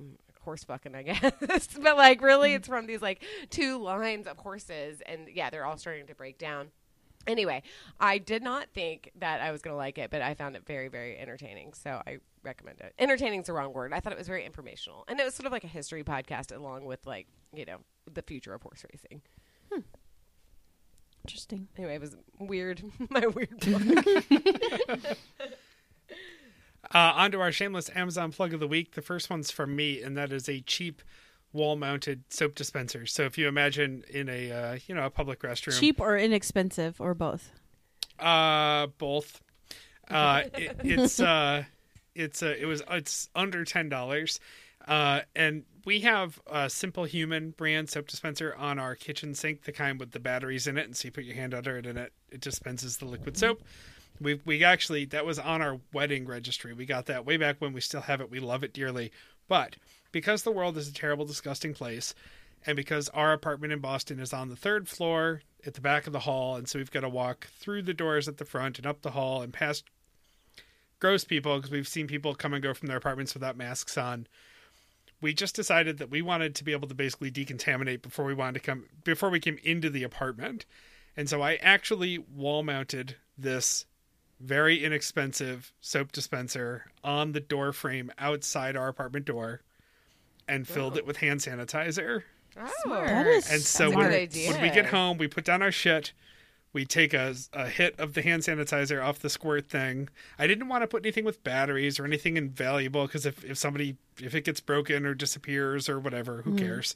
[0.00, 1.68] mm, horse fucking, I guess.
[1.80, 5.76] but like really it's from these like two lines of horses and yeah, they're all
[5.76, 6.68] starting to break down.
[7.26, 7.62] Anyway,
[8.00, 10.64] I did not think that I was going to like it, but I found it
[10.66, 11.74] very, very entertaining.
[11.74, 12.94] So I recommend it.
[12.98, 13.92] Entertaining is the wrong word.
[13.92, 15.04] I thought it was very informational.
[15.08, 17.78] And it was sort of like a history podcast along with like, you know,
[18.12, 19.20] the future of horse racing.
[21.24, 21.68] Interesting.
[21.76, 22.82] Anyway, it was weird.
[23.10, 25.16] My weird book.
[26.94, 28.92] Uh, on to our shameless Amazon plug of the week.
[28.92, 31.02] The first one's from me, and that is a cheap
[31.52, 33.04] wall-mounted soap dispenser.
[33.04, 37.00] So if you imagine in a uh, you know a public restroom, Cheap or inexpensive
[37.00, 37.50] or both?
[38.18, 39.42] uh, both.
[40.10, 41.64] Uh, it, it's uh,
[42.14, 44.40] it's uh, it was it's under ten dollars,
[44.86, 49.72] uh, and we have a Simple Human brand soap dispenser on our kitchen sink, the
[49.72, 51.98] kind with the batteries in it, and so you put your hand under it and
[51.98, 53.40] it it dispenses the liquid mm-hmm.
[53.40, 53.62] soap.
[54.20, 56.74] We we actually that was on our wedding registry.
[56.74, 58.30] We got that way back when we still have it.
[58.30, 59.12] We love it dearly,
[59.48, 59.76] but
[60.12, 62.14] because the world is a terrible, disgusting place,
[62.66, 66.12] and because our apartment in Boston is on the third floor at the back of
[66.12, 68.86] the hall, and so we've got to walk through the doors at the front and
[68.86, 69.84] up the hall and past
[71.00, 74.26] gross people because we've seen people come and go from their apartments without masks on.
[75.20, 78.60] We just decided that we wanted to be able to basically decontaminate before we wanted
[78.60, 80.64] to come before we came into the apartment.
[81.16, 83.86] And so I actually wall mounted this
[84.40, 89.62] very inexpensive soap dispenser on the door frame outside our apartment door
[90.46, 92.22] and filled it with hand sanitizer.
[92.56, 92.90] Oh.
[92.90, 94.52] That is And so That's a when, good idea.
[94.52, 96.12] when we get home, we put down our shit.
[96.72, 100.08] We take a, a hit of the hand sanitizer off the squirt thing.
[100.38, 103.96] I didn't want to put anything with batteries or anything invaluable because if, if somebody
[104.20, 106.94] if it gets broken or disappears or whatever, who cares?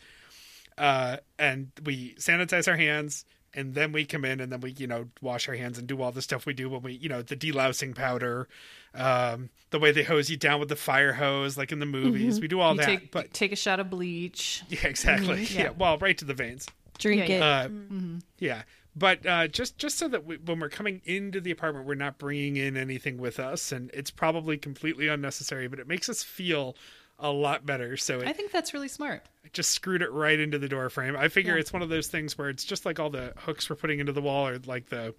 [0.78, 4.86] Uh, and we sanitize our hands and then we come in and then we you
[4.86, 7.22] know wash our hands and do all the stuff we do when we you know
[7.22, 8.48] the delousing powder,
[8.94, 12.40] um, the way they hose you down with the fire hose like in the movies.
[12.40, 14.62] We do all you that, take but take a shot of bleach.
[14.68, 15.44] yeah, exactly.
[15.44, 15.70] Yeah.
[15.76, 16.66] well, right to the veins.
[16.98, 17.42] drink Yeah, it.
[17.42, 18.18] Uh, Mm-hmm.
[18.38, 18.62] Yeah,
[18.94, 22.18] but uh, just just so that we, when we're coming into the apartment, we're not
[22.18, 26.76] bringing in anything with us, and it's probably completely unnecessary, but it makes us feel
[27.18, 27.96] a lot better.
[27.96, 29.22] So it I think that's really smart.
[29.44, 31.16] I just screwed it right into the door frame.
[31.16, 33.76] I figure it's one of those things where it's just like all the hooks we're
[33.76, 35.14] putting into the wall, or like the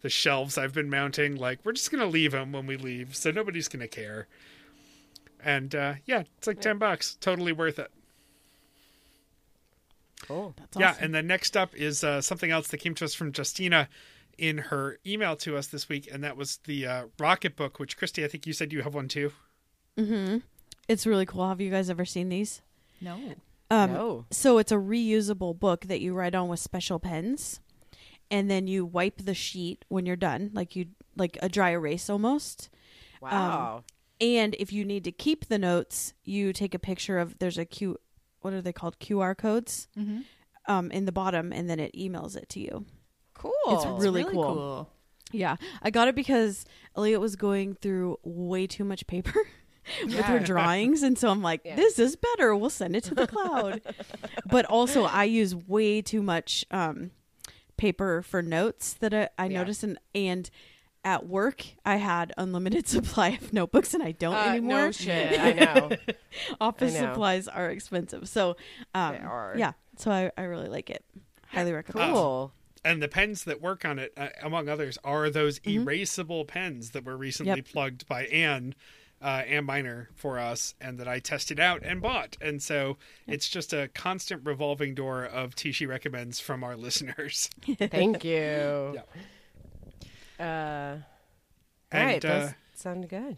[0.00, 1.36] the shelves I've been mounting.
[1.36, 4.26] Like we're just gonna leave them when we leave, so nobody's gonna care.
[5.44, 7.90] And uh, yeah, it's like ten bucks, totally worth it.
[10.26, 10.54] Cool.
[10.56, 13.32] That's Yeah, and then next up is uh, something else that came to us from
[13.36, 13.88] Justina
[14.36, 17.96] in her email to us this week, and that was the uh, Rocket Book, which
[17.96, 19.32] Christy, I think you said you have one too.
[20.88, 21.48] It's really cool.
[21.48, 22.62] Have you guys ever seen these?
[23.00, 23.34] No.
[23.70, 24.24] Um, No.
[24.30, 27.60] So it's a reusable book that you write on with special pens,
[28.30, 30.86] and then you wipe the sheet when you're done, like you
[31.16, 32.70] like a dry erase almost.
[33.20, 33.84] Wow.
[34.20, 37.64] And if you need to keep the notes, you take a picture of there's a
[37.64, 37.98] Q,
[38.40, 38.98] what are they called?
[38.98, 40.24] QR codes, Mhm.
[40.66, 42.86] um, in the bottom, and then it emails it to you.
[43.34, 43.52] cool.
[43.68, 44.88] It's That's really cool.
[45.30, 46.64] Yeah, I got it because
[46.96, 49.34] Elliot was going through way too much paper
[50.06, 51.76] with her drawings, and so I'm like, Yeah.
[51.76, 52.56] "This is better.
[52.56, 53.80] We'll send it to the cloud."
[54.46, 57.10] but also, I use way too much um,
[57.76, 59.58] paper for notes that I, I Yeah.
[59.58, 60.50] noticed, and and
[61.08, 64.78] at work I had unlimited supply of notebooks, and I don't Uh, anymore.
[64.86, 65.40] No shit.
[65.40, 65.90] I know.
[66.60, 67.06] Office I know.
[67.12, 68.56] supplies are expensive, so
[68.94, 69.54] um, They are.
[69.56, 69.72] yeah.
[69.96, 71.04] So I, I really like it.
[71.48, 72.12] Highly recommend.
[72.12, 72.52] Cool.
[72.84, 75.88] And the pens that work on it, uh, among others, are those Mm-hmm.
[75.88, 77.66] erasable pens that were recently Yep.
[77.72, 78.74] plugged by Anne,
[79.20, 82.36] uh, Ann Miner for us, and that I tested out and bought.
[82.40, 87.50] And so it's just a constant revolving door of Tishi recommends from our listeners.
[87.78, 88.92] Thank you.
[88.94, 89.02] Yeah.
[90.38, 90.96] Uh,
[91.92, 92.24] all And right.
[92.24, 93.36] uh, Those sound good.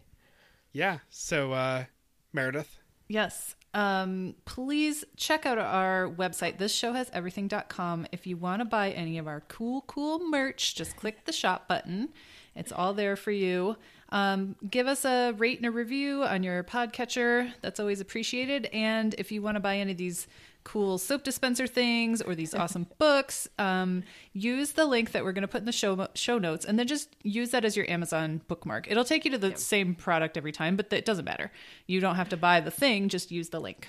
[0.72, 1.84] yeah, so uh,
[2.32, 2.78] Meredith.
[3.08, 3.56] Yes.
[3.72, 6.58] Um, please check out our website.
[6.58, 8.06] This show has everything.com.
[8.12, 11.68] If you want to buy any of our cool, cool merch, just click the shop
[11.68, 12.08] button.
[12.56, 13.76] It's all there for you.
[14.10, 17.52] Um, give us a rate and a review on your podcatcher.
[17.62, 18.66] That's always appreciated.
[18.72, 20.26] And if you want to buy any of these
[20.64, 25.42] cool soap dispenser things or these awesome books, um, use the link that we're going
[25.42, 28.40] to put in the show show notes, and then just use that as your Amazon
[28.48, 28.90] bookmark.
[28.90, 31.50] It'll take you to the same product every time, but it doesn't matter.
[31.86, 33.88] You don't have to buy the thing; just use the link.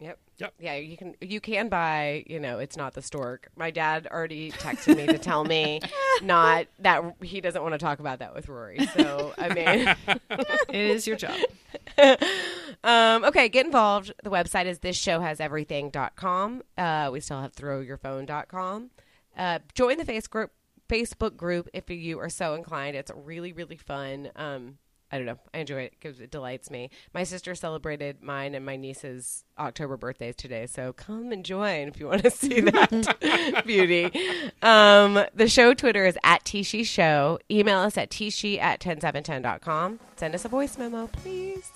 [0.00, 0.18] Yep.
[0.38, 0.54] Yep.
[0.58, 3.48] Yeah, you can you can buy, you know, it's not the stork.
[3.56, 5.80] My dad already texted me to tell me
[6.22, 8.86] not that he doesn't want to talk about that with Rory.
[8.96, 9.94] So, I mean,
[10.70, 11.38] It is your job.
[12.84, 14.12] um, okay, get involved.
[14.22, 16.62] The website is thisshowhaseverything.com.
[16.78, 18.90] Uh, we still have throwyourphone.com.
[19.36, 20.52] Uh, join the face group,
[20.88, 22.96] Facebook group if you are so inclined.
[22.96, 24.30] It's really, really fun.
[24.36, 24.78] Um,
[25.12, 25.38] I don't know.
[25.52, 26.90] I enjoy it because it delights me.
[27.12, 31.98] My sister celebrated mine and my niece's October birthdays today, so come and join if
[31.98, 34.10] you want to see that beauty.
[34.62, 37.38] Um, the show Twitter is at Tishi Show.
[37.50, 39.98] Email us at tishi at 10710.com.
[40.16, 41.68] Send us a voice memo, please.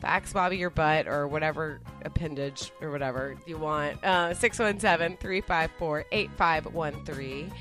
[0.00, 4.02] Fax Bobby your butt or whatever appendage or whatever you want.
[4.04, 7.52] Uh, 617 354 8513.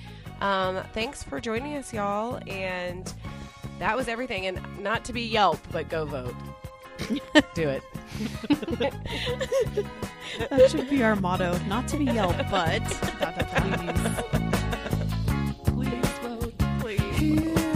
[0.42, 2.40] Um, thanks for joining us, y'all.
[2.48, 3.12] And
[3.80, 4.48] that was everything.
[4.48, 6.36] And not to be Yelp, but go vote.
[7.54, 7.84] Do it.
[10.50, 11.58] That should be our motto.
[11.68, 12.82] Not to be Yelp, but.
[15.66, 16.54] Please vote.
[16.80, 17.67] Please.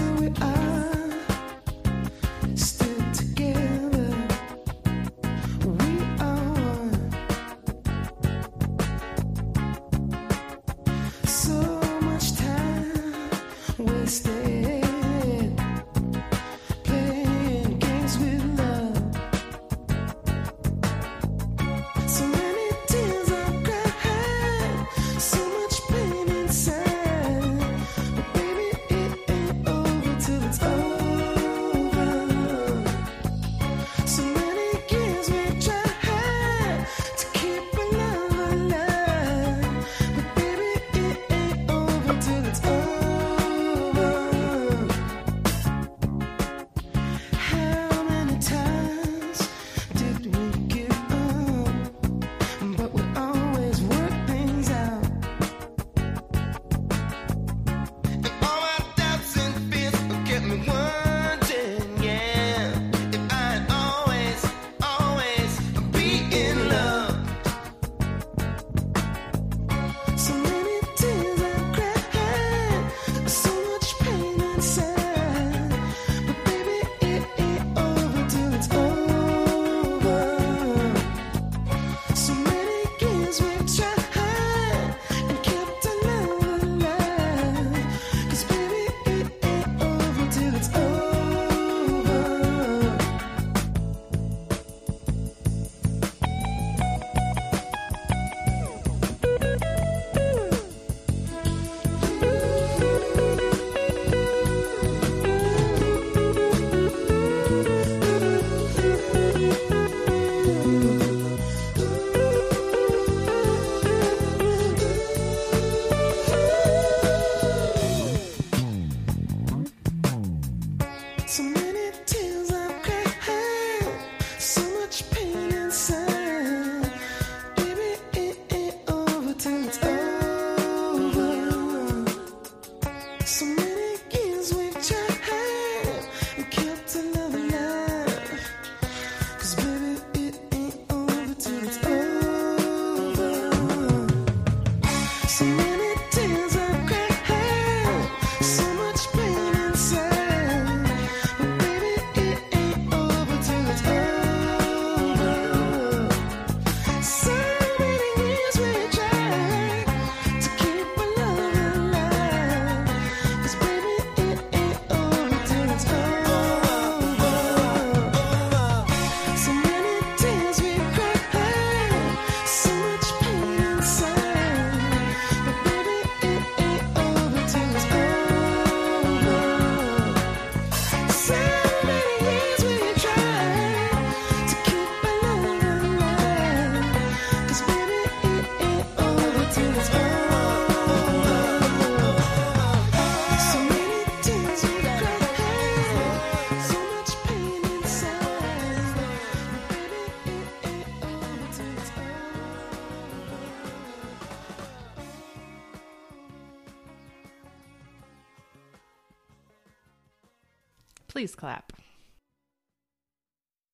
[211.22, 211.71] Please clap.